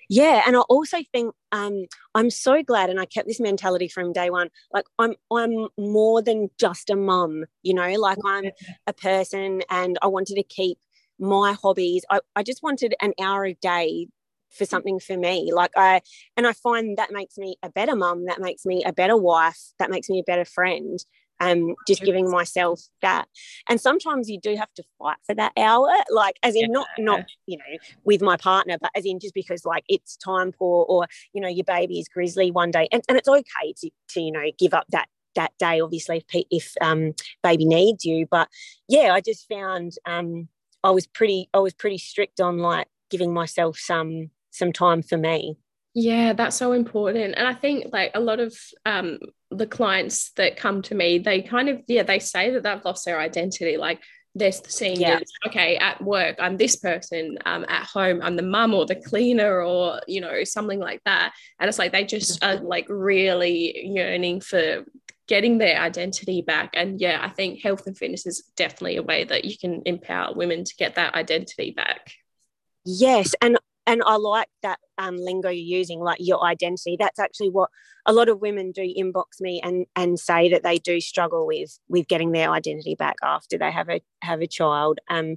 yeah 0.08 0.42
and 0.46 0.54
i 0.54 0.60
also 0.60 0.98
think 1.12 1.34
um, 1.50 1.84
i'm 2.14 2.30
so 2.30 2.62
glad 2.62 2.90
and 2.90 3.00
i 3.00 3.04
kept 3.04 3.26
this 3.26 3.40
mentality 3.40 3.88
from 3.88 4.12
day 4.12 4.30
one 4.30 4.48
like 4.72 4.84
i'm 5.00 5.14
i'm 5.32 5.66
more 5.76 6.22
than 6.22 6.48
just 6.60 6.90
a 6.90 6.94
mum 6.94 7.44
you 7.64 7.75
know 7.75 7.92
like 7.94 8.18
i'm 8.25 8.44
a 8.86 8.92
person 8.92 9.62
and 9.68 9.98
i 10.02 10.06
wanted 10.06 10.36
to 10.36 10.44
keep 10.44 10.78
my 11.18 11.56
hobbies. 11.61 12.04
I, 12.11 12.20
I 12.35 12.42
just 12.42 12.62
wanted 12.62 12.94
an 13.00 13.14
hour 13.20 13.44
a 13.44 13.54
day 13.54 14.08
for 14.50 14.64
something 14.64 14.99
for 14.99 15.16
me. 15.16 15.52
Like 15.52 15.73
I, 15.76 16.00
and 16.37 16.46
I 16.46 16.52
find 16.52 16.96
that 16.96 17.12
makes 17.12 17.37
me 17.38 17.56
a 17.62 17.70
better 17.70 17.96
mum, 17.96 18.26
that 18.26 18.40
makes 18.40 18.64
me 18.64 18.85
a 18.85 18.92
better 18.92 19.16
wife, 19.16 19.61
that 19.78 19.90
makes 19.90 20.08
me 20.08 20.20
a 20.20 20.25
better 20.25 20.44
friend. 20.44 20.99
Um, 21.38 21.75
just 21.87 22.02
giving 22.02 22.30
myself 22.30 22.80
that. 23.02 23.28
And 23.68 23.78
sometimes 23.78 24.30
you 24.30 24.40
do 24.40 24.56
have 24.56 24.73
to 24.73 24.82
fight 24.99 25.18
for 25.26 25.35
that 25.35 25.52
hour, 25.58 25.92
like 26.11 26.37
as 26.42 26.54
in 26.54 26.62
yeah. 26.62 26.66
not 26.68 26.87
not 26.99 27.25
you 27.44 27.58
know 27.58 27.76
with 28.04 28.23
my 28.23 28.38
partner, 28.38 28.78
but 28.80 28.90
as 28.96 29.04
in 29.04 29.20
just 29.20 29.35
because 29.35 29.66
like 29.66 29.85
it's 29.87 30.16
time 30.16 30.50
poor 30.50 30.87
or 30.88 31.06
you 31.35 31.42
know 31.42 31.49
your 31.49 31.64
baby 31.64 31.99
is 31.99 32.08
grizzly 32.08 32.50
one 32.50 32.70
day, 32.70 32.88
and, 32.90 33.02
and 33.06 33.18
it's 33.18 33.28
okay 33.28 33.75
to 33.76 33.90
to 34.12 34.20
you 34.23 34.32
know 34.32 34.50
give 34.58 34.73
up 34.73 34.87
that 34.92 35.08
that 35.35 35.52
day 35.58 35.78
obviously 35.80 36.25
if 36.32 36.44
if 36.50 36.73
um 36.80 37.12
baby 37.42 37.66
needs 37.66 38.06
you. 38.06 38.26
But 38.30 38.49
yeah, 38.88 39.12
I 39.12 39.20
just 39.20 39.46
found 39.46 39.92
um 40.06 40.49
I 40.87 40.90
was 40.90 41.07
pretty 41.09 41.49
I 41.52 41.59
was 41.59 41.75
pretty 41.75 41.99
strict 41.99 42.40
on 42.40 42.59
like 42.59 42.87
giving 43.11 43.35
myself 43.35 43.76
some 43.76 44.31
some 44.52 44.73
time 44.73 45.02
for 45.02 45.19
me. 45.19 45.59
Yeah, 45.95 46.33
that's 46.33 46.57
so 46.57 46.73
important. 46.73 47.35
And 47.37 47.49
I 47.49 47.55
think 47.55 47.87
like 47.93 48.12
a 48.14 48.21
lot 48.21 48.38
of 48.38 48.57
um 48.85 49.19
the 49.50 49.66
clients 49.66 50.31
that 50.33 50.57
come 50.57 50.83
to 50.83 50.95
me, 50.95 51.19
they 51.19 51.43
kind 51.43 51.69
of 51.69 51.83
yeah, 51.88 52.05
they 52.05 52.21
say 52.21 52.52
that 52.52 52.62
they've 52.62 52.85
lost 52.85 53.05
their 53.05 53.19
identity. 53.19 53.76
Like 53.76 54.00
they're 54.37 54.52
seeing 54.52 55.00
yeah. 55.00 55.19
okay 55.47 55.78
at 55.78 55.99
work 56.02 56.37
i'm 56.38 56.59
this 56.59 56.76
person 56.76 57.38
um, 57.47 57.64
at 57.71 57.85
home 57.85 58.21
i'm 58.23 58.37
the 58.37 58.43
mum 58.43 58.75
or 58.75 58.85
the 58.85 58.95
cleaner 58.95 59.62
or 59.62 59.99
you 60.07 60.21
know 60.21 60.45
something 60.45 60.78
like 60.78 61.02
that 61.05 61.33
and 61.59 61.71
it's 61.71 61.78
like 61.78 61.90
they 61.90 62.05
just 62.05 62.45
are 62.45 62.57
like 62.57 62.85
really 62.90 63.87
yearning 63.87 64.38
for 64.38 64.85
getting 65.28 65.59
their 65.59 65.80
identity 65.80 66.42
back. 66.42 66.71
And 66.75 67.00
yeah, 67.00 67.21
I 67.23 67.28
think 67.28 67.61
health 67.61 67.87
and 67.87 67.97
fitness 67.97 68.26
is 68.26 68.42
definitely 68.56 68.97
a 68.97 69.02
way 69.02 69.25
that 69.25 69.45
you 69.45 69.59
can 69.59 69.83
empower 69.85 70.35
women 70.35 70.64
to 70.64 70.75
get 70.76 70.95
that 70.95 71.14
identity 71.14 71.73
back. 71.73 72.12
Yes, 72.85 73.35
and 73.42 73.59
and 73.88 74.02
I 74.04 74.16
like 74.16 74.49
that 74.62 74.80
um, 74.99 75.16
lingo 75.16 75.49
you're 75.49 75.78
using, 75.78 76.00
like 76.00 76.18
your 76.21 76.45
identity. 76.45 76.97
That's 76.99 77.21
actually 77.21 77.50
what 77.50 77.71
a 78.04 78.12
lot 78.12 78.28
of 78.28 78.40
women 78.40 78.73
do 78.73 78.83
inbox 78.83 79.40
me 79.40 79.61
and 79.62 79.87
and 79.95 80.18
say 80.18 80.49
that 80.50 80.62
they 80.62 80.78
do 80.78 81.00
struggle 81.00 81.47
with 81.47 81.78
with 81.88 82.09
getting 82.09 82.33
their 82.33 82.50
identity 82.50 82.95
back 82.95 83.16
after 83.23 83.59
they 83.59 83.71
have 83.71 83.88
a 83.88 84.00
have 84.23 84.40
a 84.40 84.47
child. 84.47 84.99
Um, 85.09 85.37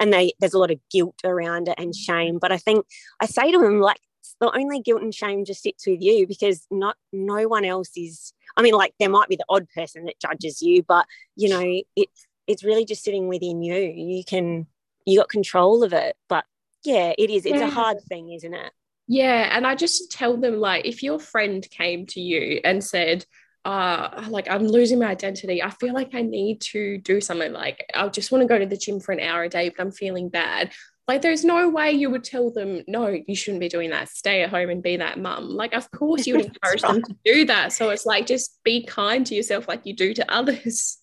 and 0.00 0.12
they 0.12 0.32
there's 0.40 0.54
a 0.54 0.58
lot 0.58 0.70
of 0.70 0.80
guilt 0.90 1.20
around 1.24 1.68
it 1.68 1.78
and 1.78 1.94
shame. 1.94 2.38
But 2.38 2.52
I 2.52 2.58
think 2.58 2.86
I 3.20 3.26
say 3.26 3.50
to 3.52 3.58
them 3.58 3.80
like 3.80 4.00
the 4.40 4.54
only 4.54 4.80
guilt 4.80 5.02
and 5.02 5.14
shame 5.14 5.44
just 5.44 5.62
sits 5.62 5.86
with 5.86 6.00
you 6.00 6.26
because 6.26 6.66
not 6.70 6.96
no 7.12 7.48
one 7.48 7.64
else 7.64 7.90
is 7.96 8.32
i 8.56 8.62
mean 8.62 8.74
like 8.74 8.94
there 8.98 9.10
might 9.10 9.28
be 9.28 9.36
the 9.36 9.44
odd 9.48 9.68
person 9.74 10.04
that 10.04 10.20
judges 10.20 10.62
you 10.62 10.82
but 10.82 11.06
you 11.34 11.48
know 11.48 11.82
it's 11.94 12.26
it's 12.46 12.64
really 12.64 12.84
just 12.84 13.02
sitting 13.02 13.28
within 13.28 13.62
you 13.62 13.74
you 13.74 14.24
can 14.24 14.66
you 15.04 15.18
got 15.18 15.28
control 15.28 15.82
of 15.82 15.92
it 15.92 16.16
but 16.28 16.44
yeah 16.84 17.12
it 17.18 17.30
is 17.30 17.46
it's 17.46 17.56
yeah. 17.56 17.66
a 17.66 17.70
hard 17.70 17.98
thing 18.08 18.32
isn't 18.32 18.54
it 18.54 18.72
yeah 19.08 19.56
and 19.56 19.66
i 19.66 19.74
just 19.74 20.10
tell 20.10 20.36
them 20.36 20.58
like 20.58 20.84
if 20.84 21.02
your 21.02 21.18
friend 21.18 21.66
came 21.70 22.06
to 22.06 22.20
you 22.20 22.60
and 22.64 22.82
said 22.82 23.24
uh, 23.66 24.22
like 24.28 24.48
I'm 24.48 24.68
losing 24.68 25.00
my 25.00 25.06
identity. 25.06 25.60
I 25.60 25.70
feel 25.70 25.92
like 25.92 26.14
I 26.14 26.22
need 26.22 26.60
to 26.72 26.98
do 26.98 27.20
something 27.20 27.52
like 27.52 27.84
I 27.92 28.06
just 28.06 28.30
want 28.30 28.42
to 28.42 28.46
go 28.46 28.56
to 28.56 28.64
the 28.64 28.76
gym 28.76 29.00
for 29.00 29.10
an 29.10 29.18
hour 29.18 29.42
a 29.42 29.48
day, 29.48 29.70
but 29.70 29.82
I'm 29.82 29.90
feeling 29.90 30.28
bad. 30.28 30.70
Like, 31.08 31.22
there's 31.22 31.44
no 31.44 31.68
way 31.68 31.92
you 31.92 32.10
would 32.10 32.24
tell 32.24 32.50
them, 32.50 32.82
no, 32.88 33.16
you 33.26 33.36
shouldn't 33.36 33.60
be 33.60 33.68
doing 33.68 33.90
that. 33.90 34.08
Stay 34.08 34.42
at 34.42 34.50
home 34.50 34.70
and 34.70 34.82
be 34.82 34.96
that 34.96 35.18
mum. 35.18 35.50
Like, 35.50 35.72
of 35.74 35.90
course, 35.90 36.26
you 36.26 36.36
would 36.36 36.46
encourage 36.64 36.82
right. 36.82 36.94
them 36.94 37.02
to 37.02 37.16
do 37.24 37.44
that. 37.46 37.72
So 37.72 37.90
it's 37.90 38.06
like, 38.06 38.26
just 38.26 38.58
be 38.64 38.84
kind 38.84 39.24
to 39.26 39.34
yourself 39.34 39.68
like 39.68 39.82
you 39.84 39.94
do 39.94 40.14
to 40.14 40.32
others. 40.32 40.98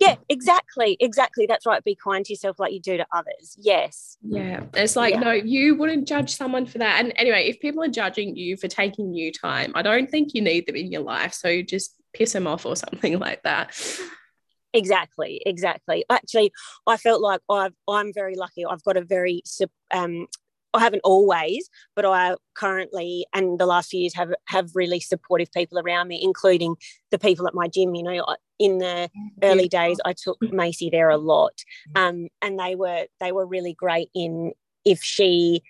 Yeah, 0.00 0.16
exactly. 0.28 0.96
Exactly. 1.00 1.46
That's 1.46 1.66
right. 1.66 1.82
Be 1.82 1.96
kind 1.96 2.24
to 2.24 2.32
yourself 2.32 2.58
like 2.58 2.72
you 2.72 2.80
do 2.80 2.96
to 2.96 3.06
others. 3.12 3.56
Yes. 3.58 4.18
Yeah. 4.22 4.64
It's 4.74 4.96
like, 4.96 5.14
yeah. 5.14 5.20
no, 5.20 5.32
you 5.32 5.76
wouldn't 5.76 6.08
judge 6.08 6.34
someone 6.34 6.66
for 6.66 6.78
that. 6.78 7.02
And 7.02 7.12
anyway, 7.16 7.46
if 7.48 7.60
people 7.60 7.82
are 7.82 7.88
judging 7.88 8.36
you 8.36 8.56
for 8.56 8.68
taking 8.68 9.14
you 9.14 9.32
time, 9.32 9.72
I 9.74 9.82
don't 9.82 10.10
think 10.10 10.34
you 10.34 10.42
need 10.42 10.66
them 10.66 10.76
in 10.76 10.90
your 10.90 11.02
life. 11.02 11.32
So 11.32 11.62
just 11.62 11.94
piss 12.12 12.32
them 12.32 12.46
off 12.46 12.66
or 12.66 12.76
something 12.76 13.18
like 13.18 13.42
that. 13.44 13.78
Exactly, 14.74 15.40
exactly. 15.46 16.04
Actually, 16.10 16.52
I 16.86 16.96
felt 16.96 17.22
like 17.22 17.40
I've, 17.48 17.74
I'm 17.88 18.12
very 18.12 18.34
lucky. 18.34 18.66
I've 18.66 18.82
got 18.82 18.96
a 18.96 19.02
very, 19.02 19.42
um, 19.92 20.26
I 20.74 20.80
haven't 20.80 21.02
always, 21.04 21.70
but 21.94 22.04
I 22.04 22.34
currently 22.54 23.24
and 23.32 23.60
the 23.60 23.66
last 23.66 23.90
few 23.90 24.00
years 24.00 24.14
have 24.14 24.32
have 24.46 24.72
really 24.74 24.98
supportive 24.98 25.52
people 25.52 25.78
around 25.78 26.08
me, 26.08 26.20
including 26.20 26.74
the 27.12 27.18
people 27.18 27.46
at 27.46 27.54
my 27.54 27.68
gym. 27.68 27.94
You 27.94 28.02
know, 28.02 28.36
in 28.58 28.78
the 28.78 29.08
early 29.44 29.68
days, 29.68 30.00
I 30.04 30.12
took 30.14 30.38
Macy 30.42 30.90
there 30.90 31.10
a 31.10 31.16
lot, 31.16 31.62
um, 31.94 32.26
and 32.42 32.58
they 32.58 32.74
were 32.74 33.06
they 33.20 33.30
were 33.30 33.46
really 33.46 33.74
great 33.74 34.08
in 34.14 34.52
if 34.84 35.00
she, 35.02 35.62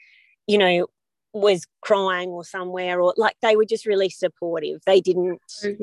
you 0.46 0.56
know, 0.56 0.86
was 1.34 1.66
crying 1.82 2.30
or 2.30 2.42
somewhere 2.44 3.00
or 3.00 3.12
like 3.18 3.36
they 3.42 3.56
were 3.56 3.66
just 3.66 3.84
really 3.84 4.08
supportive. 4.08 4.80
They 4.86 5.02
didn't, 5.02 5.40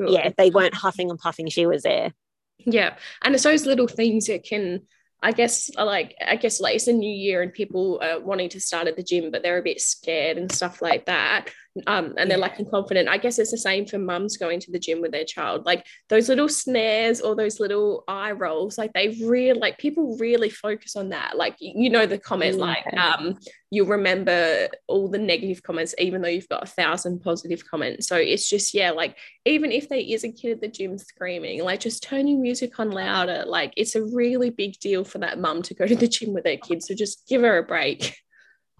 yeah, 0.08 0.30
they 0.36 0.50
weren't 0.50 0.74
huffing 0.74 1.10
and 1.10 1.18
puffing. 1.18 1.48
She 1.48 1.66
was 1.66 1.84
there. 1.84 2.12
Yeah. 2.58 2.96
And 3.22 3.34
it's 3.34 3.44
those 3.44 3.66
little 3.66 3.88
things 3.88 4.26
that 4.26 4.44
can, 4.44 4.82
I 5.22 5.32
guess, 5.32 5.70
like, 5.76 6.14
I 6.24 6.36
guess, 6.36 6.60
like 6.60 6.76
it's 6.76 6.88
a 6.88 6.92
new 6.92 7.12
year 7.12 7.42
and 7.42 7.52
people 7.52 8.00
are 8.02 8.20
wanting 8.20 8.48
to 8.50 8.60
start 8.60 8.88
at 8.88 8.96
the 8.96 9.02
gym, 9.02 9.30
but 9.30 9.42
they're 9.42 9.58
a 9.58 9.62
bit 9.62 9.80
scared 9.80 10.38
and 10.38 10.50
stuff 10.50 10.82
like 10.82 11.06
that 11.06 11.48
um, 11.86 12.14
and 12.18 12.30
they're 12.30 12.38
lacking 12.38 12.68
confidence. 12.70 13.08
I 13.10 13.16
guess 13.16 13.38
it's 13.38 13.50
the 13.50 13.58
same 13.58 13.86
for 13.86 13.98
mums 13.98 14.36
going 14.36 14.60
to 14.60 14.70
the 14.70 14.78
gym 14.78 15.00
with 15.00 15.12
their 15.12 15.24
child. 15.24 15.64
Like 15.64 15.86
those 16.08 16.28
little 16.28 16.48
snares 16.48 17.20
or 17.20 17.34
those 17.34 17.60
little 17.60 18.04
eye 18.06 18.32
rolls, 18.32 18.76
like 18.76 18.92
they 18.92 19.16
really 19.24 19.58
like 19.58 19.78
people 19.78 20.16
really 20.18 20.50
focus 20.50 20.96
on 20.96 21.10
that. 21.10 21.36
Like 21.36 21.56
you 21.60 21.88
know 21.88 22.04
the 22.04 22.18
comment, 22.18 22.58
yeah. 22.58 22.64
like 22.64 22.94
um, 22.94 23.38
you'll 23.70 23.86
remember 23.86 24.68
all 24.86 25.08
the 25.08 25.18
negative 25.18 25.62
comments, 25.62 25.94
even 25.98 26.20
though 26.20 26.28
you've 26.28 26.48
got 26.48 26.64
a 26.64 26.66
thousand 26.66 27.20
positive 27.20 27.64
comments. 27.66 28.06
So 28.06 28.16
it's 28.16 28.48
just 28.48 28.74
yeah, 28.74 28.90
like 28.90 29.16
even 29.46 29.72
if 29.72 29.88
there 29.88 29.98
is 29.98 30.24
a 30.24 30.32
kid 30.32 30.52
at 30.52 30.60
the 30.60 30.68
gym 30.68 30.98
screaming, 30.98 31.64
like 31.64 31.80
just 31.80 32.02
turn 32.02 32.28
your 32.28 32.38
music 32.38 32.78
on 32.78 32.90
louder. 32.90 33.44
Like 33.46 33.72
it's 33.76 33.94
a 33.94 34.04
really 34.04 34.50
big 34.50 34.78
deal 34.78 35.04
for 35.04 35.18
that 35.18 35.40
mum 35.40 35.62
to 35.62 35.74
go 35.74 35.86
to 35.86 35.96
the 35.96 36.08
gym 36.08 36.34
with 36.34 36.44
their 36.44 36.58
kids. 36.58 36.86
So 36.86 36.94
just 36.94 37.26
give 37.26 37.40
her 37.40 37.58
a 37.58 37.62
break. 37.62 38.18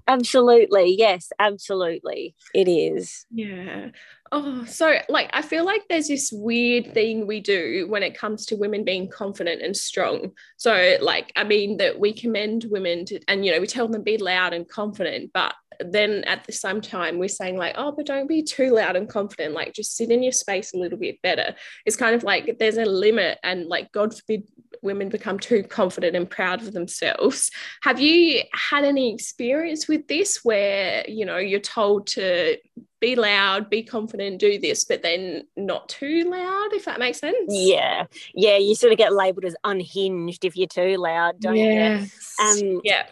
Absolutely. 0.08 0.94
Yes, 0.98 1.30
absolutely. 1.38 2.34
It 2.54 2.68
is. 2.68 3.26
Yeah. 3.30 3.88
Oh, 4.34 4.64
so 4.64 4.96
like 5.10 5.28
I 5.34 5.42
feel 5.42 5.66
like 5.66 5.82
there's 5.90 6.08
this 6.08 6.32
weird 6.32 6.94
thing 6.94 7.26
we 7.26 7.40
do 7.40 7.86
when 7.90 8.02
it 8.02 8.16
comes 8.16 8.46
to 8.46 8.56
women 8.56 8.82
being 8.82 9.10
confident 9.10 9.60
and 9.60 9.76
strong. 9.76 10.32
So 10.56 10.96
like 11.02 11.30
I 11.36 11.44
mean 11.44 11.76
that 11.76 12.00
we 12.00 12.14
commend 12.14 12.64
women 12.70 13.04
to 13.06 13.20
and 13.28 13.44
you 13.44 13.52
know 13.52 13.60
we 13.60 13.66
tell 13.66 13.88
them 13.88 14.02
be 14.02 14.16
loud 14.16 14.54
and 14.54 14.66
confident, 14.66 15.32
but 15.34 15.54
then 15.80 16.24
at 16.24 16.44
the 16.44 16.52
same 16.52 16.80
time 16.80 17.18
we're 17.18 17.28
saying 17.28 17.58
like 17.58 17.74
oh 17.76 17.92
but 17.92 18.06
don't 18.06 18.26
be 18.26 18.42
too 18.42 18.70
loud 18.70 18.96
and 18.96 19.06
confident. 19.06 19.52
Like 19.52 19.74
just 19.74 19.96
sit 19.96 20.10
in 20.10 20.22
your 20.22 20.32
space 20.32 20.72
a 20.72 20.78
little 20.78 20.98
bit 20.98 21.20
better. 21.20 21.54
It's 21.84 21.96
kind 21.96 22.14
of 22.14 22.22
like 22.22 22.56
there's 22.58 22.78
a 22.78 22.86
limit 22.86 23.38
and 23.42 23.66
like 23.66 23.92
god 23.92 24.16
forbid 24.16 24.48
women 24.80 25.10
become 25.10 25.38
too 25.38 25.62
confident 25.62 26.16
and 26.16 26.30
proud 26.30 26.62
of 26.62 26.72
themselves. 26.72 27.50
Have 27.82 28.00
you 28.00 28.44
had 28.54 28.86
any 28.86 29.12
experience 29.12 29.88
with 29.88 30.08
this 30.08 30.40
where 30.42 31.04
you 31.06 31.26
know 31.26 31.36
you're 31.36 31.60
told 31.60 32.06
to 32.06 32.56
be 33.02 33.16
loud, 33.16 33.68
be 33.68 33.82
confident, 33.82 34.38
do 34.38 34.58
this, 34.60 34.84
but 34.84 35.02
then 35.02 35.42
not 35.56 35.88
too 35.88 36.30
loud, 36.30 36.72
if 36.72 36.84
that 36.84 37.00
makes 37.00 37.18
sense. 37.18 37.36
Yeah. 37.48 38.06
Yeah. 38.32 38.56
You 38.56 38.76
sort 38.76 38.92
of 38.92 38.98
get 38.98 39.12
labeled 39.12 39.44
as 39.44 39.56
unhinged 39.64 40.44
if 40.44 40.56
you're 40.56 40.68
too 40.68 40.96
loud, 40.96 41.40
don't 41.40 41.56
yes. 41.56 42.16
you? 42.38 42.46
Um, 42.76 42.80
yeah. 42.84 43.08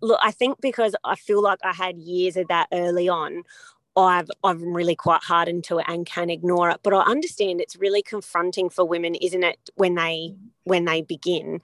Look, 0.00 0.18
I 0.22 0.30
think 0.30 0.62
because 0.62 0.96
I 1.04 1.14
feel 1.14 1.42
like 1.42 1.58
I 1.62 1.74
had 1.74 1.98
years 1.98 2.38
of 2.38 2.48
that 2.48 2.68
early 2.72 3.08
on, 3.08 3.44
I've 3.98 4.30
I'm 4.42 4.74
really 4.74 4.96
quite 4.96 5.22
hardened 5.22 5.64
to 5.64 5.78
it 5.78 5.86
and 5.88 6.06
can 6.06 6.30
ignore 6.30 6.70
it. 6.70 6.80
But 6.82 6.94
I 6.94 7.02
understand 7.02 7.60
it's 7.60 7.76
really 7.76 8.02
confronting 8.02 8.70
for 8.70 8.84
women, 8.84 9.14
isn't 9.14 9.44
it, 9.44 9.58
when 9.74 9.94
they 9.94 10.34
when 10.64 10.86
they 10.86 11.02
begin. 11.02 11.60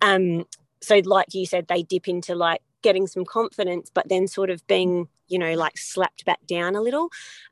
Um, 0.00 0.46
so 0.80 1.00
like 1.04 1.32
you 1.32 1.46
said, 1.46 1.68
they 1.68 1.84
dip 1.84 2.08
into 2.08 2.34
like 2.34 2.60
getting 2.82 3.06
some 3.06 3.24
confidence, 3.24 3.90
but 3.92 4.08
then 4.08 4.26
sort 4.28 4.50
of 4.50 4.66
being, 4.66 5.08
you 5.28 5.38
know, 5.38 5.54
like 5.54 5.78
slapped 5.78 6.24
back 6.24 6.46
down 6.46 6.76
a 6.76 6.82
little. 6.82 7.08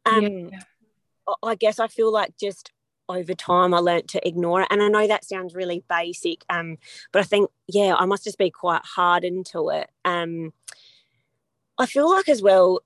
Um, 0.07 0.51
yeah. 0.53 0.61
I 1.43 1.55
guess 1.55 1.79
I 1.79 1.89
feel 1.89 2.13
like 2.13 2.37
just 2.37 2.73
over 3.09 3.35
time 3.35 3.75
I 3.75 3.79
learned 3.79 4.09
to 4.11 4.27
ignore 4.27 4.63
it. 4.63 4.69
And 4.71 4.83
I 4.83 4.89
know 4.89 5.07
that 5.07 5.25
sounds 5.25 5.55
really 5.55 5.83
basic, 5.89 6.45
um, 6.49 6.79
but 7.13 7.21
I 7.21 7.25
think, 7.25 7.51
yeah, 7.67 7.95
I 7.97 8.07
must 8.07 8.25
just 8.25 8.39
be 8.39 8.51
quite 8.51 8.83
hardened 8.85 9.47
to 9.47 9.71
it. 9.71 9.91
Um, 10.05 10.53
I 11.79 11.87
feel 11.87 12.11
like 12.11 12.29
as 12.29 12.43
well, 12.43 12.81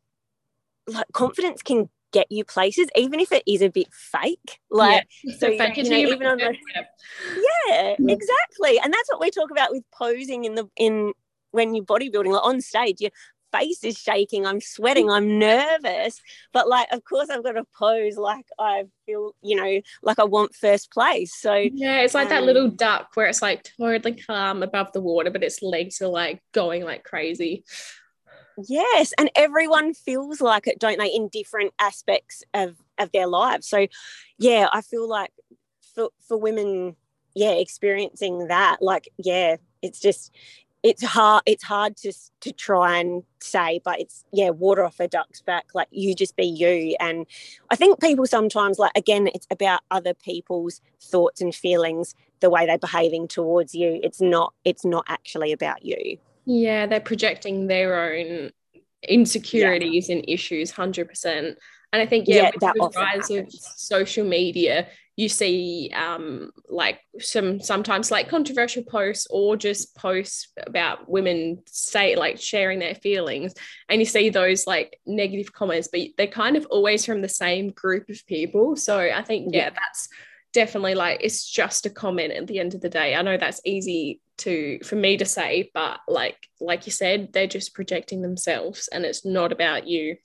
like 0.86 1.06
confidence 1.12 1.62
can 1.62 1.88
get 2.12 2.30
you 2.30 2.44
places, 2.44 2.88
even 2.96 3.20
if 3.20 3.32
it 3.32 3.42
is 3.46 3.60
a 3.60 3.68
bit 3.68 3.92
fake. 3.92 4.60
Like, 4.70 5.06
yeah. 5.22 5.36
so, 5.38 5.48
fake 5.58 5.76
you 5.76 5.84
know, 5.84 5.96
even 5.96 6.26
on 6.26 6.38
the, 6.38 6.54
yeah, 7.68 7.96
exactly. 7.98 8.78
And 8.82 8.92
that's 8.92 9.10
what 9.10 9.20
we 9.20 9.30
talk 9.30 9.50
about 9.50 9.72
with 9.72 9.84
posing 9.92 10.44
in 10.44 10.54
the, 10.54 10.68
in, 10.76 11.12
when 11.54 11.74
you're 11.74 11.84
bodybuilding, 11.84 12.32
like 12.32 12.44
on 12.44 12.60
stage, 12.60 13.00
your 13.00 13.10
face 13.52 13.84
is 13.84 13.96
shaking, 13.96 14.44
I'm 14.46 14.60
sweating, 14.60 15.10
I'm 15.10 15.38
nervous. 15.38 16.20
But 16.52 16.68
like, 16.68 16.88
of 16.92 17.04
course, 17.04 17.30
I've 17.30 17.44
got 17.44 17.52
to 17.52 17.64
pose 17.78 18.16
like 18.16 18.46
I 18.58 18.84
feel, 19.06 19.34
you 19.42 19.56
know, 19.56 19.80
like 20.02 20.18
I 20.18 20.24
want 20.24 20.54
first 20.54 20.90
place. 20.92 21.34
So 21.34 21.54
yeah, 21.54 22.00
it's 22.00 22.14
like 22.14 22.26
um, 22.26 22.30
that 22.30 22.42
little 22.44 22.68
duck 22.68 23.10
where 23.14 23.26
it's 23.26 23.42
like 23.42 23.68
totally 23.78 24.16
calm 24.16 24.62
above 24.62 24.92
the 24.92 25.00
water, 25.00 25.30
but 25.30 25.42
its 25.42 25.62
legs 25.62 26.02
are 26.02 26.08
like 26.08 26.42
going 26.52 26.84
like 26.84 27.04
crazy. 27.04 27.64
Yes, 28.68 29.12
and 29.18 29.30
everyone 29.34 29.94
feels 29.94 30.40
like 30.40 30.66
it, 30.66 30.78
don't 30.78 30.98
they, 30.98 31.08
in 31.08 31.28
different 31.28 31.72
aspects 31.78 32.44
of 32.52 32.76
of 32.98 33.10
their 33.12 33.26
lives. 33.26 33.68
So, 33.68 33.86
yeah, 34.38 34.68
I 34.72 34.80
feel 34.80 35.08
like 35.08 35.32
for 35.94 36.10
for 36.26 36.36
women, 36.36 36.96
yeah, 37.34 37.52
experiencing 37.52 38.48
that, 38.48 38.78
like, 38.80 39.08
yeah, 39.18 39.56
it's 39.82 40.00
just 40.00 40.32
it's 40.84 41.02
hard 41.02 41.42
it's 41.46 41.64
hard 41.64 41.96
to 41.96 42.12
to 42.40 42.52
try 42.52 42.98
and 42.98 43.24
say 43.40 43.80
but 43.84 43.98
it's 43.98 44.24
yeah 44.32 44.50
water 44.50 44.84
off 44.84 45.00
a 45.00 45.08
duck's 45.08 45.40
back 45.40 45.66
like 45.74 45.88
you 45.90 46.14
just 46.14 46.36
be 46.36 46.44
you 46.44 46.94
and 47.00 47.26
i 47.70 47.76
think 47.76 48.00
people 48.00 48.26
sometimes 48.26 48.78
like 48.78 48.92
again 48.96 49.28
it's 49.34 49.48
about 49.50 49.80
other 49.90 50.14
people's 50.14 50.80
thoughts 51.00 51.40
and 51.40 51.54
feelings 51.54 52.14
the 52.40 52.50
way 52.50 52.64
they're 52.66 52.78
behaving 52.78 53.26
towards 53.26 53.74
you 53.74 53.98
it's 54.04 54.20
not 54.20 54.54
it's 54.64 54.84
not 54.84 55.04
actually 55.08 55.50
about 55.50 55.84
you 55.84 56.18
yeah, 56.46 56.86
they're 56.86 57.00
projecting 57.00 57.66
their 57.66 58.10
own 58.10 58.50
insecurities 59.08 60.08
yeah. 60.08 60.16
and 60.16 60.24
issues 60.28 60.72
100%. 60.72 61.26
And 61.26 61.56
I 62.02 62.06
think, 62.06 62.26
yeah, 62.28 62.50
yeah 62.60 62.72
with 62.74 62.92
the 62.92 62.98
rise 62.98 63.28
happens. 63.28 63.54
of 63.54 63.60
social 63.76 64.26
media, 64.26 64.88
you 65.16 65.28
see 65.28 65.92
um, 65.94 66.50
like 66.68 67.00
some 67.20 67.60
sometimes 67.60 68.10
like 68.10 68.28
controversial 68.28 68.82
posts 68.82 69.26
or 69.30 69.56
just 69.56 69.94
posts 69.96 70.48
about 70.66 71.08
women 71.08 71.62
say 71.66 72.16
like 72.16 72.40
sharing 72.40 72.80
their 72.80 72.96
feelings 72.96 73.54
and 73.88 74.00
you 74.00 74.06
see 74.06 74.28
those 74.28 74.66
like 74.66 74.98
negative 75.06 75.52
comments 75.52 75.88
but 75.90 76.00
they're 76.16 76.26
kind 76.26 76.56
of 76.56 76.66
always 76.66 77.04
from 77.04 77.22
the 77.22 77.28
same 77.28 77.70
group 77.70 78.08
of 78.08 78.26
people. 78.26 78.76
So 78.76 78.98
i 78.98 79.22
think 79.22 79.54
yeah, 79.54 79.64
yeah 79.64 79.70
that's 79.70 80.08
definitely 80.52 80.94
like 80.94 81.20
it's 81.22 81.48
just 81.48 81.86
a 81.86 81.90
comment 81.90 82.32
at 82.32 82.46
the 82.46 82.58
end 82.58 82.74
of 82.74 82.80
the 82.80 82.88
day. 82.88 83.14
I 83.14 83.22
know 83.22 83.36
that's 83.36 83.60
easy 83.64 84.20
to 84.38 84.80
for 84.82 84.96
me 84.96 85.16
to 85.16 85.24
say 85.24 85.70
but 85.74 86.00
like 86.08 86.36
like 86.60 86.86
you 86.86 86.92
said 86.92 87.32
they're 87.32 87.46
just 87.46 87.72
projecting 87.72 88.20
themselves 88.20 88.88
and 88.88 89.04
it's 89.04 89.24
not 89.24 89.52
about 89.52 89.86
you 89.86 90.16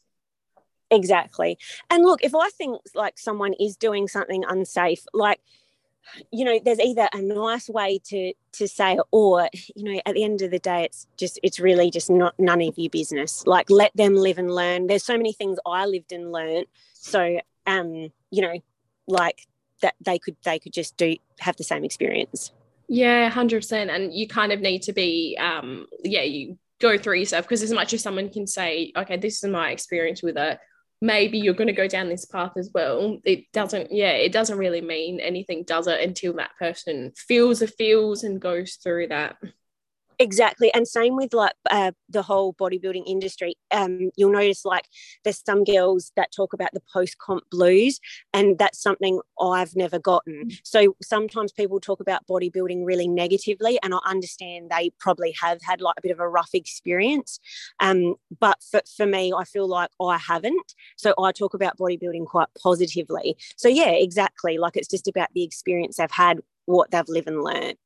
exactly. 0.91 1.57
And 1.89 2.03
look 2.03 2.23
if 2.23 2.33
i 2.35 2.49
think 2.49 2.81
like 2.95 3.17
someone 3.17 3.53
is 3.59 3.75
doing 3.75 4.07
something 4.07 4.43
unsafe 4.47 5.05
like 5.13 5.39
you 6.31 6.43
know 6.43 6.59
there's 6.63 6.79
either 6.79 7.07
a 7.13 7.21
nice 7.21 7.69
way 7.69 7.99
to 8.03 8.33
to 8.51 8.67
say 8.67 8.93
it 8.93 9.01
or 9.11 9.47
you 9.75 9.83
know 9.83 10.01
at 10.05 10.15
the 10.15 10.23
end 10.23 10.41
of 10.41 10.49
the 10.49 10.59
day 10.59 10.85
it's 10.85 11.05
just 11.17 11.39
it's 11.43 11.59
really 11.59 11.91
just 11.91 12.09
not 12.09 12.33
none 12.39 12.61
of 12.61 12.77
your 12.77 12.89
business. 12.89 13.45
Like 13.45 13.69
let 13.69 13.95
them 13.95 14.15
live 14.15 14.37
and 14.37 14.53
learn. 14.53 14.87
There's 14.87 15.05
so 15.05 15.17
many 15.17 15.33
things 15.33 15.57
i 15.65 15.85
lived 15.85 16.11
and 16.11 16.31
learned 16.31 16.65
so 16.93 17.39
um 17.67 18.11
you 18.31 18.41
know 18.41 18.59
like 19.07 19.47
that 19.81 19.95
they 20.01 20.19
could 20.19 20.35
they 20.43 20.59
could 20.59 20.73
just 20.73 20.97
do 20.97 21.15
have 21.39 21.55
the 21.57 21.63
same 21.63 21.83
experience. 21.83 22.51
Yeah, 22.89 23.29
100%. 23.29 23.89
And 23.93 24.11
you 24.11 24.27
kind 24.27 24.51
of 24.51 24.61
need 24.61 24.81
to 24.83 24.93
be, 24.93 25.37
um, 25.39 25.85
yeah, 26.03 26.23
you 26.23 26.57
go 26.79 26.97
through 26.97 27.19
yourself. 27.19 27.45
Because 27.45 27.61
as 27.61 27.71
much 27.71 27.93
as 27.93 28.01
someone 28.01 28.29
can 28.29 28.47
say, 28.47 28.91
okay, 28.95 29.15
this 29.15 29.43
is 29.43 29.49
my 29.49 29.69
experience 29.69 30.23
with 30.23 30.37
it, 30.37 30.59
maybe 31.01 31.37
you're 31.37 31.53
going 31.53 31.67
to 31.67 31.73
go 31.73 31.87
down 31.87 32.09
this 32.09 32.25
path 32.25 32.53
as 32.57 32.69
well. 32.73 33.19
It 33.23 33.51
doesn't, 33.53 33.91
yeah, 33.91 34.11
it 34.11 34.31
doesn't 34.31 34.57
really 34.57 34.81
mean 34.81 35.19
anything, 35.19 35.63
does 35.63 35.87
it, 35.87 36.01
until 36.01 36.33
that 36.33 36.51
person 36.59 37.13
feels 37.15 37.59
the 37.59 37.67
feels 37.67 38.23
and 38.23 38.41
goes 38.41 38.75
through 38.75 39.07
that. 39.07 39.37
Exactly. 40.21 40.71
And 40.73 40.85
same 40.85 41.15
with 41.15 41.33
like 41.33 41.53
uh, 41.71 41.93
the 42.09 42.21
whole 42.21 42.53
bodybuilding 42.53 43.03
industry. 43.07 43.55
Um, 43.71 44.11
you'll 44.17 44.31
notice 44.31 44.65
like 44.65 44.83
there's 45.23 45.41
some 45.45 45.63
girls 45.63 46.11
that 46.17 46.33
talk 46.35 46.51
about 46.51 46.71
the 46.73 46.81
post 46.93 47.17
comp 47.19 47.49
blues, 47.49 48.01
and 48.33 48.57
that's 48.59 48.81
something 48.81 49.21
I've 49.39 49.77
never 49.77 49.97
gotten. 49.97 50.49
Mm. 50.49 50.59
So 50.65 50.97
sometimes 51.01 51.53
people 51.53 51.79
talk 51.79 52.01
about 52.01 52.27
bodybuilding 52.27 52.85
really 52.85 53.07
negatively, 53.07 53.79
and 53.81 53.93
I 53.93 53.99
understand 54.05 54.69
they 54.69 54.91
probably 54.99 55.33
have 55.41 55.59
had 55.63 55.79
like 55.79 55.95
a 55.97 56.01
bit 56.01 56.11
of 56.11 56.19
a 56.19 56.27
rough 56.27 56.49
experience. 56.53 57.39
Um, 57.79 58.15
but 58.41 58.57
for, 58.69 58.81
for 58.97 59.05
me, 59.05 59.31
I 59.31 59.45
feel 59.45 59.69
like 59.69 59.89
I 60.01 60.17
haven't. 60.17 60.73
So 60.97 61.13
I 61.17 61.31
talk 61.31 61.53
about 61.53 61.77
bodybuilding 61.77 62.25
quite 62.25 62.49
positively. 62.61 63.37
So 63.55 63.69
yeah, 63.69 63.91
exactly. 63.91 64.57
Like 64.57 64.75
it's 64.75 64.89
just 64.89 65.07
about 65.07 65.29
the 65.33 65.43
experience 65.43 65.95
they've 65.95 66.11
had, 66.11 66.41
what 66.65 66.91
they've 66.91 67.07
lived 67.07 67.29
and 67.29 67.41
learned. 67.41 67.77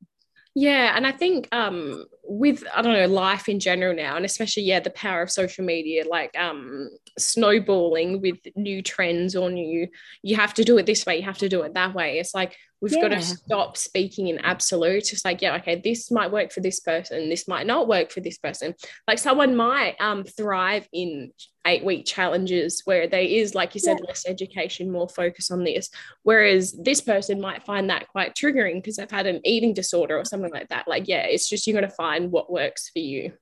Yeah, 0.55 0.95
and 0.95 1.07
I 1.07 1.11
think 1.11 1.47
um, 1.51 2.05
with 2.23 2.63
I 2.75 2.83
don't 2.83 2.93
know 2.93 3.07
life 3.07 3.49
in 3.49 3.59
general 3.59 3.95
now, 3.95 4.15
and 4.15 4.25
especially 4.25 4.63
yeah 4.63 4.79
the 4.79 4.91
power 4.91 5.23
of 5.23 5.31
social 5.31 5.65
media, 5.65 6.03
like 6.07 6.37
um, 6.37 6.89
snowballing 7.17 8.21
with 8.21 8.37
new 8.55 8.83
trends 8.83 9.35
or 9.35 9.49
new, 9.49 9.87
you 10.21 10.35
have 10.35 10.53
to 10.55 10.63
do 10.63 10.77
it 10.77 10.85
this 10.85 11.07
way, 11.07 11.17
you 11.17 11.23
have 11.23 11.39
to 11.39 11.49
do 11.49 11.63
it 11.63 11.73
that 11.73 11.95
way. 11.95 12.19
It's 12.19 12.35
like 12.35 12.55
we've 12.81 12.93
yeah. 12.93 13.01
got 13.01 13.07
to 13.09 13.21
stop 13.21 13.77
speaking 13.77 14.27
in 14.27 14.45
absolutes. 14.45 15.11
It's 15.11 15.25
like 15.25 15.41
yeah, 15.41 15.55
okay, 15.55 15.81
this 15.83 16.11
might 16.11 16.31
work 16.31 16.51
for 16.51 16.59
this 16.59 16.79
person, 16.79 17.29
this 17.29 17.47
might 17.47 17.65
not 17.65 17.87
work 17.87 18.11
for 18.11 18.19
this 18.19 18.37
person. 18.37 18.75
Like 19.07 19.17
someone 19.17 19.55
might 19.55 19.95
um, 19.99 20.23
thrive 20.23 20.87
in 20.93 21.31
eight 21.65 21.83
week 21.83 22.05
challenges 22.05 22.81
where 22.85 23.07
there 23.07 23.21
is, 23.21 23.55
like 23.55 23.73
you 23.73 23.79
said, 23.79 23.97
yeah. 23.99 24.07
less 24.07 24.25
education, 24.27 24.91
more 24.91 25.07
focus 25.07 25.49
on 25.51 25.63
this. 25.63 25.89
Whereas 26.23 26.73
this 26.73 27.01
person 27.01 27.39
might 27.39 27.63
find 27.63 27.89
that 27.89 28.07
quite 28.09 28.35
triggering 28.35 28.75
because 28.75 28.97
they've 28.97 29.09
had 29.09 29.27
an 29.27 29.41
eating 29.45 29.73
disorder 29.73 30.17
or 30.17 30.25
something 30.25 30.51
like 30.51 30.69
that. 30.69 30.87
Like, 30.87 31.07
yeah, 31.07 31.25
it's 31.25 31.47
just 31.47 31.65
you're 31.65 31.79
going 31.79 31.89
to 31.89 31.95
find 31.95 32.31
what 32.31 32.51
works 32.51 32.89
for 32.89 32.99
you. 32.99 33.33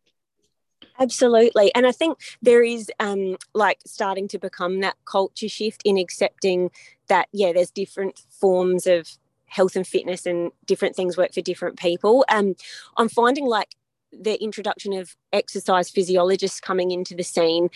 Absolutely. 1.00 1.74
And 1.74 1.88
I 1.88 1.92
think 1.92 2.20
there 2.42 2.64
is 2.64 2.92
um, 3.00 3.38
like 3.54 3.80
starting 3.86 4.28
to 4.30 4.40
become 4.40 4.82
that 4.82 4.98
culture 5.06 5.50
shift 5.50 5.82
in 5.84 5.98
accepting 5.98 6.70
that, 7.08 7.28
yeah, 7.32 7.54
there's 7.54 7.72
different 7.72 8.22
forms 8.30 8.86
of 8.86 9.08
health 9.46 9.76
and 9.76 9.86
fitness 9.86 10.26
and 10.26 10.52
different 10.66 10.96
things 10.96 11.18
work 11.18 11.34
for 11.34 11.42
different 11.42 11.78
people. 11.78 12.24
Um, 12.30 12.56
I'm 12.98 13.10
finding 13.10 13.46
like 13.46 13.76
the 14.12 14.42
introduction 14.42 14.94
of 14.94 15.16
exercise 15.32 15.90
physiologists 15.90 16.60
coming 16.60 16.92
into 16.92 17.16
the 17.16 17.24
scene 17.24 17.70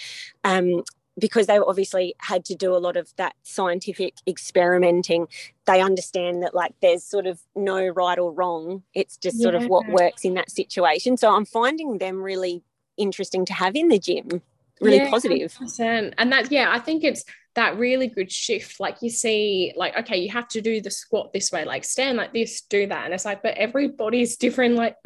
um, 0.44 0.84
because 1.18 1.48
they 1.48 1.58
obviously 1.58 2.14
had 2.20 2.44
to 2.46 2.56
do 2.56 2.76
a 2.76 2.78
lot 2.78 2.98
of 2.98 3.14
that 3.16 3.36
scientific 3.44 4.16
experimenting. 4.28 5.28
They 5.66 5.82
understand 5.82 6.44
that 6.44 6.54
like 6.54 6.74
there's 6.82 7.04
sort 7.04 7.26
of 7.26 7.40
no 7.56 7.88
right 7.88 8.20
or 8.20 8.32
wrong. 8.32 8.84
It's 8.94 9.18
just 9.18 9.42
sort 9.42 9.56
yeah. 9.56 9.62
of 9.62 9.68
what 9.68 9.88
works 9.88 10.26
in 10.26 10.34
that 10.34 10.52
situation. 10.52 11.18
So 11.18 11.34
i'm 11.34 11.46
finding 11.46 11.98
them 12.00 12.22
really 12.22 12.64
interesting 12.98 13.46
to 13.46 13.54
have 13.54 13.76
in 13.76 13.90
the 13.90 14.00
gym. 14.00 14.42
Really 14.82 14.98
yeah, 14.98 15.10
positive. 15.10 15.54
100%. 15.54 16.14
and 16.18 16.32
that 16.34 16.52
yeah 16.52 16.70
i 16.70 16.80
think 16.80 17.04
it's 17.04 17.24
that 17.56 17.78
really 17.78 18.08
good 18.08 18.32
shift. 18.32 18.80
Like 18.80 19.02
you 19.02 19.10
see 19.10 19.74
like 19.76 19.98
okay 20.00 20.18
you 20.18 20.30
have 20.32 20.48
to 20.50 20.62
do 20.62 20.82
the 20.82 20.92
squat 20.92 21.32
this 21.34 21.52
way 21.52 21.64
like 21.66 21.84
stand 21.84 22.18
like 22.18 22.34
this 22.34 22.62
do 22.62 22.86
that. 22.88 23.06
And 23.06 23.14
it's 23.14 23.26
like 23.26 23.42
but 23.42 23.56
everybody's 23.56 24.38
different 24.38 24.76
like 24.76 24.98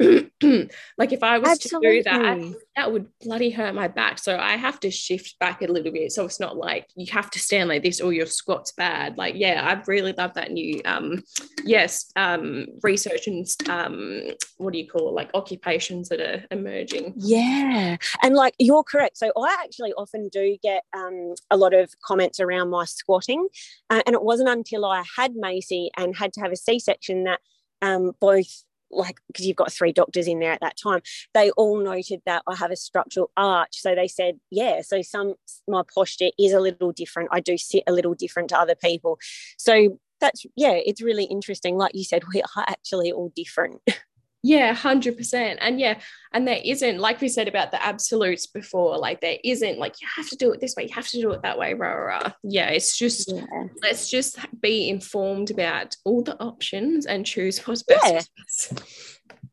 like 0.98 1.12
if 1.12 1.22
i 1.22 1.38
was 1.38 1.48
Absolutely. 1.48 2.02
to 2.02 2.10
do 2.10 2.10
that 2.10 2.54
that 2.76 2.92
would 2.92 3.06
bloody 3.20 3.50
hurt 3.50 3.74
my 3.74 3.88
back. 3.88 4.18
So 4.18 4.36
i 4.36 4.56
have 4.56 4.80
to 4.80 4.90
shift 4.90 5.38
back 5.38 5.62
a 5.62 5.66
little 5.66 5.92
bit. 5.92 6.12
So 6.12 6.24
it's 6.24 6.40
not 6.40 6.56
like 6.56 6.88
you 6.96 7.06
have 7.12 7.30
to 7.30 7.38
stand 7.38 7.68
like 7.68 7.82
this 7.82 8.00
or 8.00 8.12
your 8.12 8.26
squat's 8.26 8.72
bad. 8.72 9.16
Like 9.16 9.34
yeah 9.36 9.64
i 9.64 9.82
really 9.86 10.12
love 10.12 10.34
that 10.34 10.50
new 10.50 10.80
um 10.84 11.22
yes 11.64 12.10
um 12.16 12.66
research 12.82 13.28
and 13.28 13.46
um 13.68 14.22
what 14.58 14.72
do 14.72 14.78
you 14.78 14.88
call 14.88 15.08
it? 15.08 15.12
Like 15.12 15.30
occupations 15.34 16.08
that 16.08 16.20
are 16.20 16.44
emerging. 16.50 17.14
Yeah. 17.16 17.96
And 18.22 18.34
like 18.34 18.54
you're 18.58 18.84
correct. 18.84 19.18
So 19.18 19.30
i 19.36 19.56
actually 19.62 19.92
often 19.92 20.28
do 20.28 20.56
get 20.62 20.82
um 20.96 21.34
a 21.50 21.56
lot 21.56 21.74
of 21.74 21.94
comments 22.00 22.39
around 22.40 22.70
my 22.70 22.84
squatting. 22.84 23.48
Uh, 23.88 24.02
and 24.06 24.14
it 24.14 24.22
wasn't 24.22 24.48
until 24.48 24.84
I 24.84 25.02
had 25.16 25.34
Macy 25.34 25.90
and 25.96 26.16
had 26.16 26.32
to 26.34 26.40
have 26.40 26.52
a 26.52 26.56
C 26.56 26.78
section 26.78 27.24
that 27.24 27.40
um, 27.82 28.12
both 28.20 28.64
like 28.90 29.16
because 29.28 29.46
you've 29.46 29.56
got 29.56 29.72
three 29.72 29.92
doctors 29.92 30.26
in 30.26 30.40
there 30.40 30.52
at 30.52 30.60
that 30.60 30.76
time 30.76 31.00
they 31.32 31.50
all 31.52 31.78
noted 31.78 32.20
that 32.26 32.42
i 32.48 32.56
have 32.56 32.72
a 32.72 32.76
structural 32.76 33.30
arch. 33.36 33.80
So 33.80 33.94
they 33.94 34.08
said 34.08 34.40
yeah 34.50 34.82
so 34.82 35.02
some 35.02 35.34
my 35.68 35.82
posture 35.94 36.30
is 36.38 36.52
a 36.52 36.60
little 36.60 36.92
different. 36.92 37.28
I 37.32 37.40
do 37.40 37.56
sit 37.56 37.84
a 37.86 37.92
little 37.92 38.14
different 38.14 38.50
to 38.50 38.58
other 38.58 38.74
people. 38.74 39.18
So 39.58 39.98
that's 40.20 40.44
yeah 40.56 40.72
it's 40.72 41.02
really 41.02 41.24
interesting. 41.24 41.76
Like 41.76 41.94
you 41.94 42.04
said 42.04 42.22
we 42.34 42.42
are 42.42 42.64
actually 42.66 43.12
all 43.12 43.32
different 43.34 43.80
Yeah, 44.42 44.74
100%. 44.74 45.58
And 45.60 45.78
yeah, 45.78 46.00
and 46.32 46.48
there 46.48 46.60
isn't, 46.64 46.98
like 46.98 47.20
we 47.20 47.28
said 47.28 47.46
about 47.46 47.72
the 47.72 47.84
absolutes 47.84 48.46
before, 48.46 48.96
like 48.98 49.20
there 49.20 49.36
isn't 49.44 49.78
like 49.78 50.00
you 50.00 50.08
have 50.16 50.28
to 50.30 50.36
do 50.36 50.52
it 50.52 50.60
this 50.60 50.74
way, 50.76 50.84
you 50.84 50.94
have 50.94 51.08
to 51.08 51.20
do 51.20 51.30
it 51.32 51.42
that 51.42 51.58
way, 51.58 51.74
rah, 51.74 51.92
rah, 51.92 52.18
rah. 52.18 52.32
Yeah, 52.42 52.68
it's 52.68 52.96
just, 52.96 53.30
yeah. 53.30 53.44
let's 53.82 54.10
just 54.10 54.38
be 54.60 54.88
informed 54.88 55.50
about 55.50 55.96
all 56.04 56.22
the 56.22 56.40
options 56.40 57.04
and 57.04 57.26
choose 57.26 57.58
what's 57.66 57.82
best. 57.82 58.30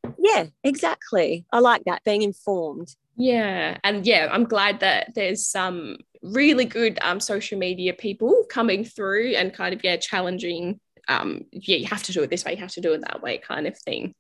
Yeah. 0.04 0.14
yeah, 0.18 0.46
exactly. 0.64 1.46
I 1.52 1.60
like 1.60 1.84
that, 1.86 2.04
being 2.06 2.22
informed. 2.22 2.88
Yeah. 3.18 3.78
And 3.84 4.06
yeah, 4.06 4.30
I'm 4.32 4.46
glad 4.46 4.80
that 4.80 5.14
there's 5.16 5.48
some 5.48 5.98
really 6.24 6.66
good 6.66 6.98
um, 7.02 7.20
social 7.20 7.60
media 7.60 7.94
people 7.94 8.46
coming 8.50 8.86
through 8.86 9.34
and 9.36 9.54
kind 9.54 9.74
of, 9.74 9.84
yeah, 9.84 9.98
challenging 9.98 10.80
um 11.10 11.46
yeah 11.54 11.78
you 11.78 11.86
have 11.86 12.04
to 12.04 12.12
do 12.12 12.22
it 12.22 12.30
this 12.30 12.44
way 12.44 12.52
you 12.52 12.58
have 12.58 12.70
to 12.70 12.82
do 12.82 12.92
it 12.92 13.00
that 13.00 13.22
way 13.22 13.38
kind 13.38 13.66
of 13.66 13.78
thing 13.80 14.14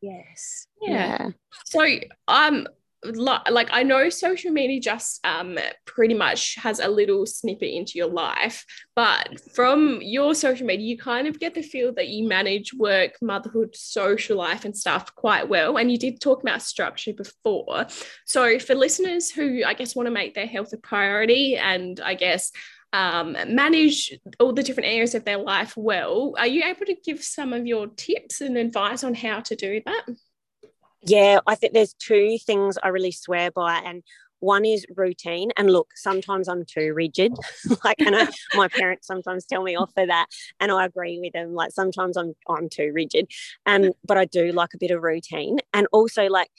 Yes. 0.00 0.66
Yeah. 0.80 0.90
yeah. 0.92 1.30
So 1.64 1.86
um 2.28 2.66
like 3.02 3.68
I 3.72 3.82
know 3.82 4.10
social 4.10 4.50
media 4.52 4.78
just 4.78 5.24
um 5.24 5.58
pretty 5.86 6.12
much 6.12 6.56
has 6.56 6.80
a 6.80 6.88
little 6.88 7.24
snippet 7.24 7.72
into 7.72 7.92
your 7.96 8.08
life, 8.08 8.64
but 8.94 9.40
from 9.54 10.00
your 10.02 10.34
social 10.34 10.66
media, 10.66 10.86
you 10.86 10.98
kind 10.98 11.26
of 11.26 11.40
get 11.40 11.54
the 11.54 11.62
feel 11.62 11.94
that 11.94 12.08
you 12.08 12.28
manage 12.28 12.74
work, 12.74 13.12
motherhood, 13.22 13.74
social 13.74 14.36
life, 14.36 14.66
and 14.66 14.76
stuff 14.76 15.14
quite 15.14 15.48
well. 15.48 15.78
And 15.78 15.90
you 15.90 15.98
did 15.98 16.20
talk 16.20 16.42
about 16.42 16.62
structure 16.62 17.14
before. 17.14 17.86
So 18.26 18.58
for 18.58 18.74
listeners 18.74 19.30
who 19.30 19.62
I 19.64 19.72
guess 19.72 19.96
want 19.96 20.06
to 20.06 20.10
make 20.10 20.34
their 20.34 20.46
health 20.46 20.72
a 20.74 20.76
priority 20.76 21.56
and 21.56 22.00
I 22.00 22.14
guess 22.14 22.52
um, 22.92 23.36
manage 23.48 24.18
all 24.38 24.52
the 24.52 24.62
different 24.62 24.88
areas 24.88 25.14
of 25.14 25.24
their 25.24 25.38
life 25.38 25.76
well. 25.76 26.34
Are 26.38 26.46
you 26.46 26.64
able 26.64 26.86
to 26.86 26.96
give 27.04 27.22
some 27.22 27.52
of 27.52 27.66
your 27.66 27.86
tips 27.86 28.40
and 28.40 28.56
advice 28.56 29.04
on 29.04 29.14
how 29.14 29.40
to 29.40 29.56
do 29.56 29.80
that? 29.86 30.06
Yeah, 31.02 31.40
I 31.46 31.54
think 31.54 31.72
there's 31.72 31.94
two 31.94 32.36
things 32.44 32.76
I 32.82 32.88
really 32.88 33.12
swear 33.12 33.50
by, 33.50 33.78
and 33.78 34.02
one 34.40 34.64
is 34.64 34.84
routine. 34.96 35.50
And 35.56 35.70
look, 35.70 35.90
sometimes 35.94 36.48
I'm 36.48 36.64
too 36.64 36.92
rigid. 36.94 37.32
like, 37.84 37.96
I, 38.00 38.28
my 38.54 38.68
parents 38.68 39.06
sometimes 39.06 39.44
tell 39.44 39.62
me 39.62 39.76
off 39.76 39.92
for 39.94 40.06
that, 40.06 40.26
and 40.58 40.70
I 40.72 40.84
agree 40.84 41.20
with 41.20 41.32
them. 41.32 41.54
Like, 41.54 41.70
sometimes 41.72 42.16
I'm 42.16 42.34
I'm 42.48 42.68
too 42.68 42.90
rigid, 42.92 43.30
um, 43.66 43.92
but 44.04 44.18
I 44.18 44.24
do 44.24 44.52
like 44.52 44.74
a 44.74 44.78
bit 44.78 44.90
of 44.90 45.02
routine, 45.02 45.58
and 45.72 45.86
also 45.92 46.26
like 46.26 46.50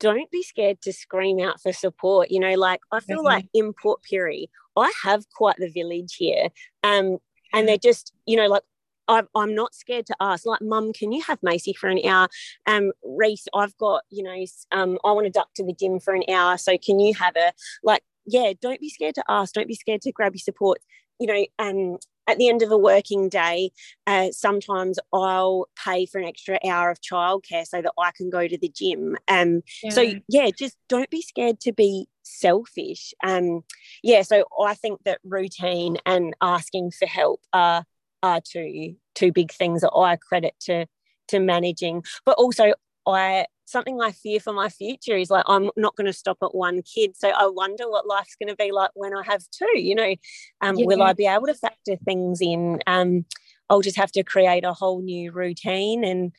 don't 0.00 0.30
be 0.30 0.42
scared 0.42 0.80
to 0.82 0.92
scream 0.92 1.40
out 1.40 1.60
for 1.60 1.72
support. 1.72 2.30
You 2.30 2.40
know, 2.40 2.54
like 2.54 2.80
I 2.92 3.00
feel 3.00 3.18
mm-hmm. 3.18 3.26
like 3.26 3.48
in 3.54 3.72
Port 3.72 4.00
Pirie, 4.10 4.48
I 4.76 4.92
have 5.04 5.28
quite 5.30 5.56
the 5.58 5.70
village 5.70 6.16
here. 6.16 6.48
Um, 6.82 7.18
and 7.52 7.66
they're 7.66 7.78
just, 7.78 8.12
you 8.26 8.36
know, 8.36 8.46
like 8.46 8.62
i 9.08 9.22
am 9.36 9.54
not 9.54 9.74
scared 9.74 10.06
to 10.06 10.16
ask, 10.20 10.46
like, 10.46 10.60
Mum, 10.60 10.92
can 10.92 11.12
you 11.12 11.22
have 11.22 11.38
Macy 11.42 11.72
for 11.72 11.88
an 11.88 12.00
hour? 12.04 12.28
Um, 12.66 12.92
Reese, 13.04 13.46
I've 13.54 13.76
got, 13.78 14.02
you 14.10 14.22
know, 14.22 14.44
um, 14.72 14.98
I 15.04 15.12
want 15.12 15.26
to 15.26 15.30
duck 15.30 15.48
to 15.54 15.64
the 15.64 15.72
gym 15.72 16.00
for 16.00 16.14
an 16.14 16.24
hour, 16.28 16.58
so 16.58 16.76
can 16.76 16.98
you 16.98 17.14
have 17.14 17.34
her? 17.36 17.52
Like, 17.82 18.02
yeah, 18.26 18.52
don't 18.60 18.80
be 18.80 18.90
scared 18.90 19.14
to 19.14 19.24
ask. 19.28 19.54
Don't 19.54 19.68
be 19.68 19.74
scared 19.74 20.02
to 20.02 20.12
grab 20.12 20.34
your 20.34 20.40
support. 20.40 20.78
You 21.20 21.26
know, 21.28 21.46
um, 21.58 21.98
at 22.26 22.38
the 22.38 22.48
end 22.48 22.62
of 22.62 22.70
a 22.70 22.78
working 22.78 23.28
day, 23.28 23.70
uh, 24.06 24.30
sometimes 24.32 24.98
I'll 25.12 25.68
pay 25.82 26.06
for 26.06 26.18
an 26.18 26.26
extra 26.26 26.58
hour 26.66 26.90
of 26.90 27.00
childcare 27.00 27.66
so 27.66 27.82
that 27.82 27.92
I 27.98 28.10
can 28.16 28.30
go 28.30 28.46
to 28.46 28.58
the 28.58 28.68
gym. 28.68 29.16
Um, 29.28 29.62
yeah. 29.82 29.90
So, 29.90 30.14
yeah, 30.28 30.50
just 30.56 30.76
don't 30.88 31.10
be 31.10 31.22
scared 31.22 31.60
to 31.60 31.72
be 31.72 32.08
selfish. 32.22 33.14
Um, 33.22 33.62
yeah, 34.02 34.22
so 34.22 34.44
I 34.60 34.74
think 34.74 35.04
that 35.04 35.20
routine 35.24 35.98
and 36.04 36.34
asking 36.40 36.92
for 36.92 37.06
help 37.06 37.40
are, 37.52 37.84
are 38.22 38.40
two, 38.40 38.96
two 39.14 39.32
big 39.32 39.52
things 39.52 39.82
that 39.82 39.92
I 39.92 40.16
credit 40.16 40.54
to, 40.62 40.86
to 41.28 41.40
managing. 41.40 42.04
But 42.24 42.38
also, 42.38 42.74
I 43.06 43.46
something 43.66 44.00
I 44.00 44.12
fear 44.12 44.40
for 44.40 44.52
my 44.52 44.68
future 44.68 45.16
is 45.16 45.28
like 45.28 45.44
I'm 45.46 45.70
not 45.76 45.96
going 45.96 46.06
to 46.06 46.12
stop 46.12 46.38
at 46.42 46.54
one 46.54 46.82
kid. 46.82 47.16
So 47.16 47.28
I 47.28 47.48
wonder 47.48 47.90
what 47.90 48.06
life's 48.06 48.36
going 48.36 48.48
to 48.48 48.56
be 48.56 48.72
like 48.72 48.90
when 48.94 49.14
I 49.14 49.22
have 49.24 49.42
two. 49.50 49.78
You 49.78 49.94
know, 49.94 50.14
um, 50.62 50.76
yeah. 50.76 50.86
will 50.86 51.02
I 51.02 51.12
be 51.12 51.26
able 51.26 51.46
to 51.46 51.54
factor 51.54 51.96
things 51.96 52.40
in? 52.40 52.80
Um, 52.86 53.26
I'll 53.68 53.82
just 53.82 53.96
have 53.96 54.12
to 54.12 54.22
create 54.22 54.64
a 54.64 54.72
whole 54.72 55.02
new 55.02 55.32
routine, 55.32 56.04
and 56.04 56.32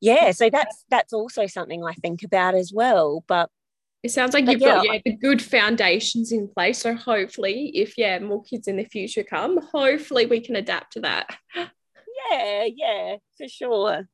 yeah, 0.00 0.30
so 0.30 0.48
that's 0.48 0.84
that's 0.90 1.12
also 1.12 1.46
something 1.46 1.84
I 1.84 1.92
think 1.94 2.22
about 2.22 2.54
as 2.54 2.72
well. 2.72 3.24
But 3.26 3.50
it 4.04 4.12
sounds 4.12 4.34
like 4.34 4.46
you've 4.48 4.60
yeah, 4.60 4.76
got 4.76 4.86
yeah 4.86 5.00
the 5.04 5.16
good 5.16 5.42
foundations 5.42 6.30
in 6.30 6.48
place. 6.48 6.78
So 6.78 6.94
hopefully, 6.94 7.72
if 7.74 7.98
yeah 7.98 8.20
more 8.20 8.42
kids 8.44 8.68
in 8.68 8.76
the 8.76 8.84
future 8.84 9.24
come, 9.24 9.58
hopefully 9.72 10.26
we 10.26 10.40
can 10.40 10.56
adapt 10.56 10.92
to 10.94 11.00
that. 11.00 11.36
Yeah, 12.30 12.68
yeah, 12.74 13.16
for 13.36 13.48
sure. 13.48 14.08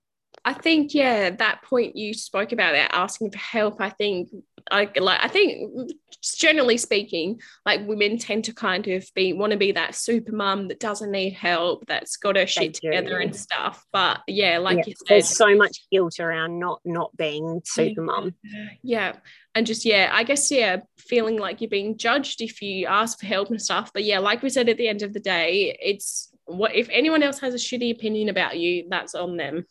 I 0.44 0.54
think 0.54 0.94
yeah, 0.94 1.30
that 1.30 1.62
point 1.62 1.96
you 1.96 2.14
spoke 2.14 2.52
about 2.52 2.72
that 2.72 2.94
asking 2.94 3.30
for 3.30 3.38
help. 3.38 3.80
I 3.80 3.90
think 3.90 4.30
I 4.70 4.90
like 4.98 5.20
I 5.22 5.28
think 5.28 5.92
generally 6.22 6.78
speaking, 6.78 7.40
like 7.66 7.86
women 7.86 8.16
tend 8.16 8.44
to 8.44 8.54
kind 8.54 8.88
of 8.88 9.06
be 9.14 9.34
want 9.34 9.52
to 9.52 9.58
be 9.58 9.72
that 9.72 9.94
super 9.94 10.32
mum 10.32 10.68
that 10.68 10.80
doesn't 10.80 11.10
need 11.10 11.34
help, 11.34 11.84
that's 11.86 12.16
got 12.16 12.36
her 12.36 12.46
shit 12.46 12.74
together 12.74 13.18
and 13.18 13.36
stuff. 13.36 13.84
But 13.92 14.20
yeah, 14.26 14.58
like 14.58 14.78
yeah, 14.78 14.84
you 14.86 14.94
said, 14.96 15.06
there's 15.08 15.28
so 15.28 15.54
much 15.54 15.86
guilt 15.92 16.18
around 16.18 16.58
not 16.58 16.80
not 16.86 17.14
being 17.16 17.60
super 17.64 18.02
mum. 18.02 18.34
Yeah. 18.82 19.16
And 19.54 19.66
just 19.66 19.84
yeah, 19.84 20.10
I 20.12 20.22
guess 20.22 20.50
yeah, 20.50 20.78
feeling 20.96 21.38
like 21.38 21.60
you're 21.60 21.68
being 21.68 21.98
judged 21.98 22.40
if 22.40 22.62
you 22.62 22.86
ask 22.86 23.18
for 23.20 23.26
help 23.26 23.50
and 23.50 23.60
stuff. 23.60 23.90
But 23.92 24.04
yeah, 24.04 24.20
like 24.20 24.42
we 24.42 24.48
said 24.48 24.68
at 24.68 24.78
the 24.78 24.88
end 24.88 25.02
of 25.02 25.12
the 25.12 25.20
day, 25.20 25.76
it's 25.82 26.32
what 26.44 26.74
if 26.74 26.88
anyone 26.90 27.22
else 27.22 27.40
has 27.40 27.52
a 27.52 27.58
shitty 27.58 27.92
opinion 27.92 28.30
about 28.30 28.58
you, 28.58 28.86
that's 28.88 29.14
on 29.14 29.36
them. 29.36 29.66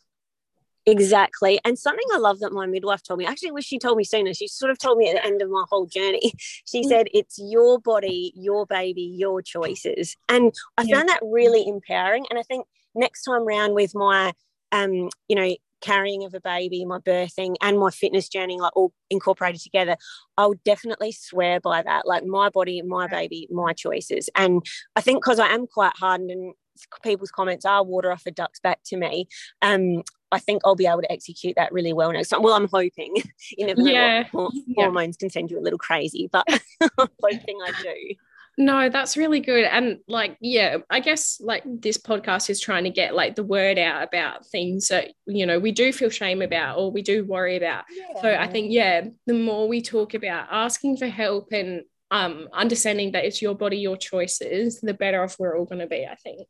Exactly. 0.86 1.60
And 1.64 1.78
something 1.78 2.06
I 2.12 2.18
love 2.18 2.40
that 2.40 2.52
my 2.52 2.66
midwife 2.66 3.02
told 3.02 3.18
me, 3.18 3.26
actually 3.26 3.50
wish 3.52 3.66
she 3.66 3.78
told 3.78 3.98
me 3.98 4.04
sooner. 4.04 4.32
She 4.32 4.48
sort 4.48 4.70
of 4.70 4.78
told 4.78 4.98
me 4.98 5.10
at 5.10 5.14
the 5.14 5.24
end 5.24 5.42
of 5.42 5.50
my 5.50 5.64
whole 5.68 5.86
journey. 5.86 6.32
She 6.66 6.82
mm. 6.82 6.88
said, 6.88 7.08
It's 7.12 7.38
your 7.38 7.80
body, 7.80 8.32
your 8.36 8.66
baby, 8.66 9.02
your 9.02 9.42
choices. 9.42 10.16
And 10.28 10.52
I 10.78 10.82
yeah. 10.82 10.96
found 10.96 11.08
that 11.08 11.20
really 11.22 11.66
empowering. 11.66 12.26
And 12.30 12.38
I 12.38 12.42
think 12.42 12.66
next 12.94 13.24
time 13.24 13.44
round 13.44 13.74
with 13.74 13.94
my 13.94 14.32
um, 14.72 15.08
you 15.28 15.36
know, 15.36 15.54
carrying 15.80 16.24
of 16.24 16.34
a 16.34 16.40
baby, 16.40 16.84
my 16.84 16.98
birthing, 16.98 17.56
and 17.60 17.78
my 17.78 17.90
fitness 17.90 18.28
journey, 18.28 18.58
like 18.58 18.76
all 18.76 18.92
incorporated 19.08 19.60
together, 19.60 19.96
I 20.36 20.46
would 20.46 20.62
definitely 20.64 21.12
swear 21.12 21.60
by 21.60 21.82
that. 21.82 22.06
Like 22.06 22.24
my 22.24 22.50
body, 22.50 22.82
my 22.82 23.06
baby, 23.06 23.48
my 23.50 23.72
choices. 23.72 24.28
And 24.36 24.62
I 24.96 25.00
think 25.00 25.22
because 25.22 25.38
I 25.38 25.48
am 25.48 25.66
quite 25.66 25.92
hardened 25.96 26.30
and 26.30 26.54
people's 27.02 27.30
comments 27.30 27.64
are 27.64 27.84
water 27.84 28.12
off 28.12 28.26
a 28.26 28.30
duck's 28.30 28.60
back 28.60 28.80
to 28.86 28.96
me. 28.96 29.26
Um, 29.62 30.02
I 30.32 30.38
think 30.38 30.62
I'll 30.64 30.76
be 30.76 30.86
able 30.86 31.02
to 31.02 31.12
execute 31.12 31.56
that 31.56 31.72
really 31.72 31.92
well 31.92 32.12
next 32.12 32.28
time. 32.28 32.42
Well, 32.42 32.54
I'm 32.54 32.68
hoping. 32.68 33.16
you 33.56 33.66
never 33.66 33.82
know 33.82 33.90
yeah. 33.90 34.24
what 34.32 34.52
yeah. 34.54 34.84
hormones 34.84 35.16
can 35.16 35.30
send 35.30 35.50
you 35.50 35.58
a 35.58 35.60
little 35.60 35.78
crazy, 35.78 36.28
but 36.30 36.44
I'm 36.48 36.90
hoping 37.22 37.58
I 37.64 37.72
do. 37.82 38.14
No, 38.58 38.90
that's 38.90 39.16
really 39.16 39.40
good. 39.40 39.64
And 39.64 40.00
like, 40.06 40.36
yeah, 40.40 40.78
I 40.90 41.00
guess 41.00 41.40
like 41.40 41.62
this 41.64 41.96
podcast 41.96 42.50
is 42.50 42.60
trying 42.60 42.84
to 42.84 42.90
get 42.90 43.14
like 43.14 43.34
the 43.34 43.44
word 43.44 43.78
out 43.78 44.02
about 44.02 44.46
things 44.46 44.88
that, 44.88 45.12
you 45.26 45.46
know, 45.46 45.58
we 45.58 45.72
do 45.72 45.92
feel 45.92 46.10
shame 46.10 46.42
about 46.42 46.76
or 46.76 46.90
we 46.90 47.00
do 47.00 47.24
worry 47.24 47.56
about. 47.56 47.84
Yeah. 47.90 48.20
So 48.20 48.34
I 48.34 48.48
think, 48.48 48.70
yeah, 48.70 49.06
the 49.26 49.34
more 49.34 49.66
we 49.66 49.80
talk 49.80 50.12
about 50.14 50.48
asking 50.50 50.98
for 50.98 51.06
help 51.06 51.52
and 51.52 51.84
um, 52.10 52.48
understanding 52.52 53.12
that 53.12 53.24
it's 53.24 53.40
your 53.40 53.54
body, 53.54 53.78
your 53.78 53.96
choices, 53.96 54.80
the 54.80 54.94
better 54.94 55.22
off 55.22 55.38
we're 55.38 55.56
all 55.56 55.64
going 55.64 55.80
to 55.80 55.86
be, 55.86 56.04
I 56.04 56.16
think. 56.16 56.48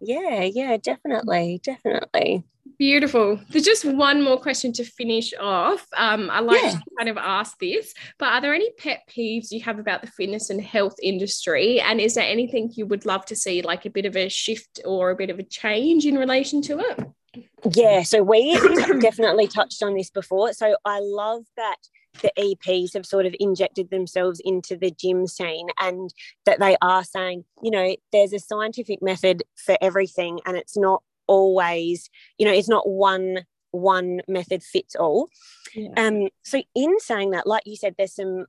Yeah, 0.00 0.42
yeah, 0.42 0.76
definitely, 0.76 1.60
definitely. 1.62 2.44
Beautiful. 2.82 3.38
There's 3.48 3.64
just 3.64 3.84
one 3.84 4.24
more 4.24 4.40
question 4.40 4.72
to 4.72 4.82
finish 4.84 5.32
off. 5.38 5.86
Um, 5.96 6.28
I 6.32 6.40
like 6.40 6.60
yeah. 6.60 6.70
to 6.70 6.82
kind 6.98 7.08
of 7.08 7.16
ask 7.16 7.56
this, 7.60 7.94
but 8.18 8.32
are 8.32 8.40
there 8.40 8.54
any 8.54 8.72
pet 8.72 9.02
peeves 9.08 9.52
you 9.52 9.60
have 9.60 9.78
about 9.78 10.00
the 10.00 10.08
fitness 10.08 10.50
and 10.50 10.60
health 10.60 10.96
industry? 11.00 11.80
And 11.80 12.00
is 12.00 12.16
there 12.16 12.24
anything 12.24 12.72
you 12.74 12.86
would 12.86 13.06
love 13.06 13.24
to 13.26 13.36
see, 13.36 13.62
like 13.62 13.86
a 13.86 13.90
bit 13.90 14.04
of 14.04 14.16
a 14.16 14.28
shift 14.28 14.80
or 14.84 15.10
a 15.10 15.14
bit 15.14 15.30
of 15.30 15.38
a 15.38 15.44
change 15.44 16.06
in 16.06 16.18
relation 16.18 16.60
to 16.62 16.80
it? 16.80 17.46
Yeah, 17.72 18.02
so 18.02 18.24
we 18.24 18.54
definitely 19.00 19.46
touched 19.46 19.84
on 19.84 19.94
this 19.94 20.10
before. 20.10 20.52
So 20.52 20.74
I 20.84 20.98
love 21.00 21.44
that 21.56 21.76
the 22.20 22.32
EPs 22.36 22.94
have 22.94 23.06
sort 23.06 23.26
of 23.26 23.36
injected 23.38 23.90
themselves 23.90 24.40
into 24.44 24.76
the 24.76 24.90
gym 24.90 25.28
scene 25.28 25.68
and 25.78 26.12
that 26.46 26.58
they 26.58 26.76
are 26.82 27.04
saying, 27.04 27.44
you 27.62 27.70
know, 27.70 27.94
there's 28.10 28.32
a 28.32 28.40
scientific 28.40 29.00
method 29.00 29.44
for 29.54 29.78
everything 29.80 30.40
and 30.44 30.56
it's 30.56 30.76
not 30.76 31.04
always, 31.32 32.10
you 32.38 32.46
know, 32.46 32.52
it's 32.52 32.68
not 32.68 32.88
one 32.88 33.46
one 33.70 34.20
method 34.28 34.62
fits 34.62 34.94
all. 34.94 35.28
Yeah. 35.74 35.88
Um, 35.96 36.28
so 36.44 36.62
in 36.74 37.00
saying 37.00 37.30
that, 37.30 37.46
like 37.46 37.62
you 37.64 37.76
said, 37.76 37.94
there's 37.96 38.14
some 38.14 38.44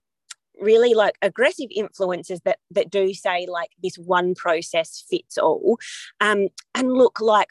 really 0.59 0.93
like 0.93 1.15
aggressive 1.21 1.69
influences 1.73 2.41
that 2.41 2.59
that 2.71 2.91
do 2.91 3.13
say 3.13 3.47
like 3.49 3.69
this 3.81 3.97
one 3.97 4.35
process 4.35 5.03
fits 5.09 5.37
all. 5.37 5.77
Um, 6.19 6.49
and 6.75 6.91
look, 6.91 7.21
like 7.21 7.49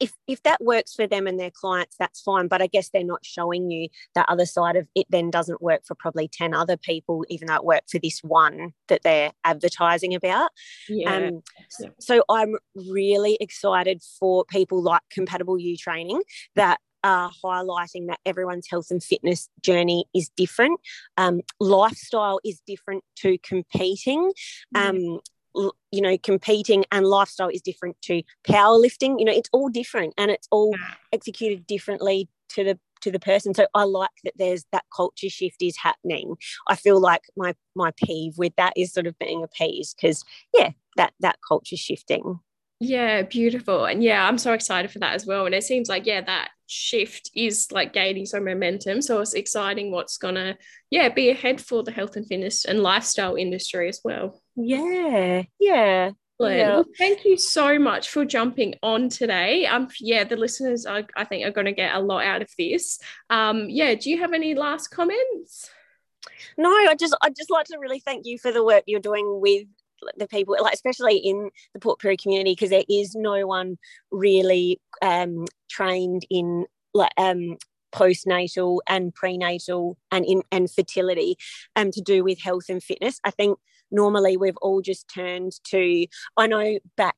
if 0.00 0.12
if 0.26 0.42
that 0.42 0.62
works 0.62 0.94
for 0.94 1.06
them 1.06 1.26
and 1.26 1.38
their 1.38 1.50
clients 1.50 1.96
that's 1.98 2.20
fine 2.20 2.48
but 2.48 2.62
i 2.62 2.66
guess 2.66 2.90
they're 2.90 3.04
not 3.04 3.24
showing 3.24 3.70
you 3.70 3.88
that 4.14 4.26
other 4.28 4.46
side 4.46 4.76
of 4.76 4.86
it 4.94 5.06
then 5.08 5.30
doesn't 5.30 5.62
work 5.62 5.82
for 5.86 5.94
probably 5.94 6.28
10 6.28 6.54
other 6.54 6.76
people 6.76 7.24
even 7.28 7.48
though 7.48 7.56
it 7.56 7.64
worked 7.64 7.90
for 7.90 7.98
this 7.98 8.20
one 8.20 8.72
that 8.88 9.02
they're 9.02 9.32
advertising 9.44 10.14
about 10.14 10.50
yeah. 10.88 11.14
Um, 11.14 11.42
yeah. 11.80 11.88
so 11.98 12.22
i'm 12.28 12.56
really 12.74 13.36
excited 13.40 14.02
for 14.18 14.44
people 14.44 14.82
like 14.82 15.02
compatible 15.10 15.58
you 15.58 15.76
training 15.76 16.22
that 16.54 16.78
are 17.04 17.30
highlighting 17.44 18.08
that 18.08 18.18
everyone's 18.26 18.66
health 18.68 18.88
and 18.90 19.02
fitness 19.02 19.48
journey 19.62 20.06
is 20.12 20.28
different. 20.36 20.80
Um, 21.16 21.42
lifestyle 21.60 22.40
is 22.44 22.60
different 22.66 23.04
to 23.18 23.38
competing. 23.38 24.32
Mm. 24.74 24.88
Um, 25.14 25.20
you 25.92 26.00
know 26.00 26.16
competing 26.18 26.84
and 26.92 27.06
lifestyle 27.06 27.48
is 27.48 27.62
different 27.62 27.96
to 28.02 28.22
powerlifting 28.46 29.18
you 29.18 29.24
know 29.24 29.32
it's 29.32 29.48
all 29.52 29.68
different 29.68 30.12
and 30.18 30.30
it's 30.30 30.48
all 30.50 30.74
executed 31.12 31.66
differently 31.66 32.28
to 32.48 32.64
the 32.64 32.78
to 33.02 33.10
the 33.10 33.20
person. 33.20 33.54
So 33.54 33.66
i 33.74 33.84
like 33.84 34.10
that 34.24 34.34
there's 34.36 34.64
that 34.72 34.84
culture 34.94 35.28
shift 35.28 35.62
is 35.62 35.76
happening. 35.76 36.36
I 36.68 36.76
feel 36.76 37.00
like 37.00 37.22
my 37.36 37.54
my 37.74 37.92
peeve 37.96 38.34
with 38.36 38.54
that 38.56 38.72
is 38.76 38.92
sort 38.92 39.06
of 39.06 39.18
being 39.18 39.42
appeased 39.42 39.96
because 39.96 40.24
yeah 40.54 40.70
that 40.96 41.12
that 41.20 41.38
culture 41.46 41.76
shifting. 41.76 42.40
Yeah 42.80 43.22
beautiful. 43.22 43.84
And 43.84 44.02
yeah 44.02 44.26
i'm 44.26 44.38
so 44.38 44.52
excited 44.52 44.90
for 44.90 44.98
that 45.00 45.14
as 45.14 45.26
well. 45.26 45.46
And 45.46 45.54
it 45.54 45.64
seems 45.64 45.88
like 45.88 46.06
yeah 46.06 46.22
that 46.22 46.50
shift 46.66 47.30
is 47.34 47.68
like 47.70 47.92
gaining 47.92 48.26
some 48.26 48.44
momentum. 48.44 49.02
So 49.02 49.20
it's 49.20 49.34
exciting 49.34 49.90
what's 49.90 50.18
gonna 50.18 50.56
yeah 50.90 51.08
be 51.08 51.30
ahead 51.30 51.60
for 51.60 51.82
the 51.82 51.92
health 51.92 52.16
and 52.16 52.26
fitness 52.26 52.64
and 52.64 52.82
lifestyle 52.82 53.36
industry 53.36 53.88
as 53.88 54.00
well 54.02 54.42
yeah 54.56 55.42
yeah 55.58 56.10
yeah. 56.38 56.74
Well, 56.76 56.84
thank 56.98 57.24
you 57.24 57.38
so 57.38 57.78
much 57.78 58.10
for 58.10 58.24
jumping 58.24 58.74
on 58.82 59.08
today. 59.08 59.66
Um, 59.66 59.88
yeah, 60.00 60.24
the 60.24 60.36
listeners, 60.36 60.84
are, 60.84 61.04
I 61.16 61.24
think, 61.24 61.46
are 61.46 61.50
going 61.50 61.66
to 61.66 61.72
get 61.72 61.94
a 61.94 62.00
lot 62.00 62.26
out 62.26 62.42
of 62.42 62.50
this. 62.58 62.98
Um, 63.30 63.70
yeah, 63.70 63.94
do 63.94 64.10
you 64.10 64.18
have 64.18 64.34
any 64.34 64.54
last 64.54 64.88
comments? 64.88 65.70
No, 66.58 66.68
I 66.68 66.94
just, 66.98 67.16
I 67.22 67.30
just 67.30 67.50
like 67.50 67.66
to 67.66 67.78
really 67.78 68.00
thank 68.00 68.26
you 68.26 68.38
for 68.38 68.52
the 68.52 68.64
work 68.64 68.84
you're 68.86 69.00
doing 69.00 69.40
with 69.40 69.66
the 70.18 70.28
people, 70.28 70.56
like 70.60 70.74
especially 70.74 71.16
in 71.16 71.50
the 71.72 71.80
Port 71.80 72.00
Pirie 72.00 72.20
community, 72.20 72.52
because 72.52 72.70
there 72.70 72.84
is 72.88 73.14
no 73.14 73.46
one 73.46 73.78
really 74.10 74.78
um, 75.00 75.46
trained 75.70 76.26
in 76.28 76.66
like 76.92 77.12
um, 77.16 77.56
postnatal 78.00 78.80
and 78.86 79.14
prenatal 79.14 79.96
and 80.10 80.24
in 80.32 80.42
and 80.52 80.70
fertility 80.70 81.36
um, 81.76 81.90
to 81.90 82.00
do 82.00 82.22
with 82.22 82.38
health 82.40 82.66
and 82.68 82.82
fitness. 82.82 83.18
I 83.24 83.30
think 83.30 83.58
normally 83.90 84.36
we've 84.36 84.62
all 84.66 84.82
just 84.82 85.04
turned 85.08 85.52
to, 85.72 86.06
I 86.36 86.46
know 86.46 86.78
back 86.96 87.16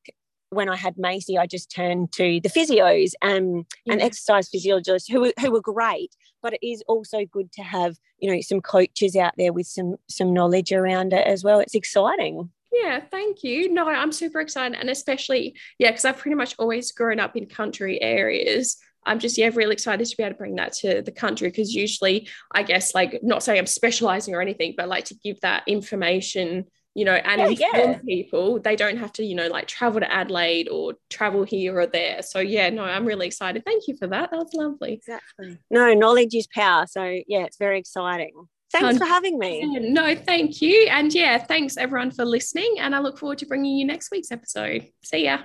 when 0.51 0.69
I 0.69 0.75
had 0.75 0.95
Macy, 0.97 1.37
I 1.37 1.45
just 1.45 1.69
turned 1.69 2.11
to 2.13 2.39
the 2.41 2.49
physios 2.49 3.11
and, 3.21 3.65
yeah. 3.85 3.93
and 3.93 4.01
exercise 4.01 4.49
physiologists 4.49 5.07
who 5.07 5.31
who 5.39 5.51
were 5.51 5.61
great. 5.61 6.11
But 6.41 6.53
it 6.53 6.65
is 6.65 6.83
also 6.87 7.25
good 7.25 7.51
to 7.57 7.63
have, 7.63 7.97
you 8.17 8.31
know, 8.31 8.41
some 8.41 8.61
coaches 8.61 9.15
out 9.15 9.33
there 9.37 9.53
with 9.53 9.67
some 9.67 9.97
some 10.09 10.33
knowledge 10.33 10.71
around 10.71 11.13
it 11.13 11.27
as 11.27 11.43
well. 11.43 11.59
It's 11.59 11.75
exciting. 11.75 12.49
Yeah, 12.71 13.01
thank 13.11 13.43
you. 13.43 13.71
No, 13.71 13.87
I'm 13.89 14.11
super 14.11 14.39
excited. 14.39 14.77
And 14.79 14.89
especially, 14.89 15.55
yeah, 15.79 15.91
because 15.91 16.05
I've 16.05 16.17
pretty 16.17 16.35
much 16.35 16.55
always 16.57 16.91
grown 16.91 17.19
up 17.19 17.35
in 17.35 17.45
country 17.45 18.01
areas. 18.01 18.77
I'm 19.05 19.19
just 19.19 19.37
yeah 19.37 19.49
really 19.53 19.73
excited 19.73 20.05
to 20.05 20.17
be 20.17 20.23
able 20.23 20.33
to 20.33 20.37
bring 20.37 20.55
that 20.55 20.73
to 20.73 21.01
the 21.01 21.11
country 21.11 21.49
because 21.49 21.73
usually 21.73 22.27
I 22.51 22.63
guess 22.63 22.93
like 22.93 23.19
not 23.23 23.43
saying 23.43 23.59
I'm 23.59 23.65
specializing 23.65 24.35
or 24.35 24.41
anything, 24.41 24.73
but 24.77 24.87
like 24.87 25.05
to 25.05 25.15
give 25.15 25.39
that 25.41 25.63
information, 25.67 26.65
you 26.93 27.05
know, 27.05 27.13
and 27.13 27.57
yeah, 27.57 27.67
inform 27.67 27.91
yeah. 27.91 27.99
people. 28.05 28.59
They 28.59 28.75
don't 28.75 28.97
have 28.97 29.13
to, 29.13 29.23
you 29.23 29.35
know, 29.35 29.47
like 29.47 29.67
travel 29.67 29.99
to 29.99 30.11
Adelaide 30.11 30.69
or 30.69 30.93
travel 31.09 31.43
here 31.43 31.79
or 31.79 31.87
there. 31.87 32.21
So 32.21 32.39
yeah, 32.39 32.69
no, 32.69 32.83
I'm 32.83 33.05
really 33.05 33.27
excited. 33.27 33.63
Thank 33.65 33.87
you 33.87 33.95
for 33.97 34.07
that. 34.07 34.31
That 34.31 34.37
was 34.37 34.53
lovely. 34.53 34.93
Exactly. 34.93 35.57
No, 35.69 35.93
knowledge 35.93 36.35
is 36.35 36.47
power. 36.47 36.85
So 36.87 37.03
yeah, 37.03 37.43
it's 37.43 37.57
very 37.57 37.79
exciting. 37.79 38.33
Thanks 38.71 38.99
for 38.99 39.05
having 39.05 39.39
me. 39.39 39.65
No, 39.79 40.15
thank 40.15 40.61
you. 40.61 40.87
And 40.91 41.13
yeah, 41.13 41.39
thanks 41.39 41.75
everyone 41.75 42.11
for 42.11 42.23
listening. 42.23 42.75
And 42.79 42.95
I 42.95 42.99
look 42.99 43.17
forward 43.17 43.39
to 43.39 43.47
bringing 43.47 43.77
you 43.77 43.85
next 43.85 44.11
week's 44.11 44.31
episode. 44.31 44.87
See 45.03 45.25
ya. 45.25 45.39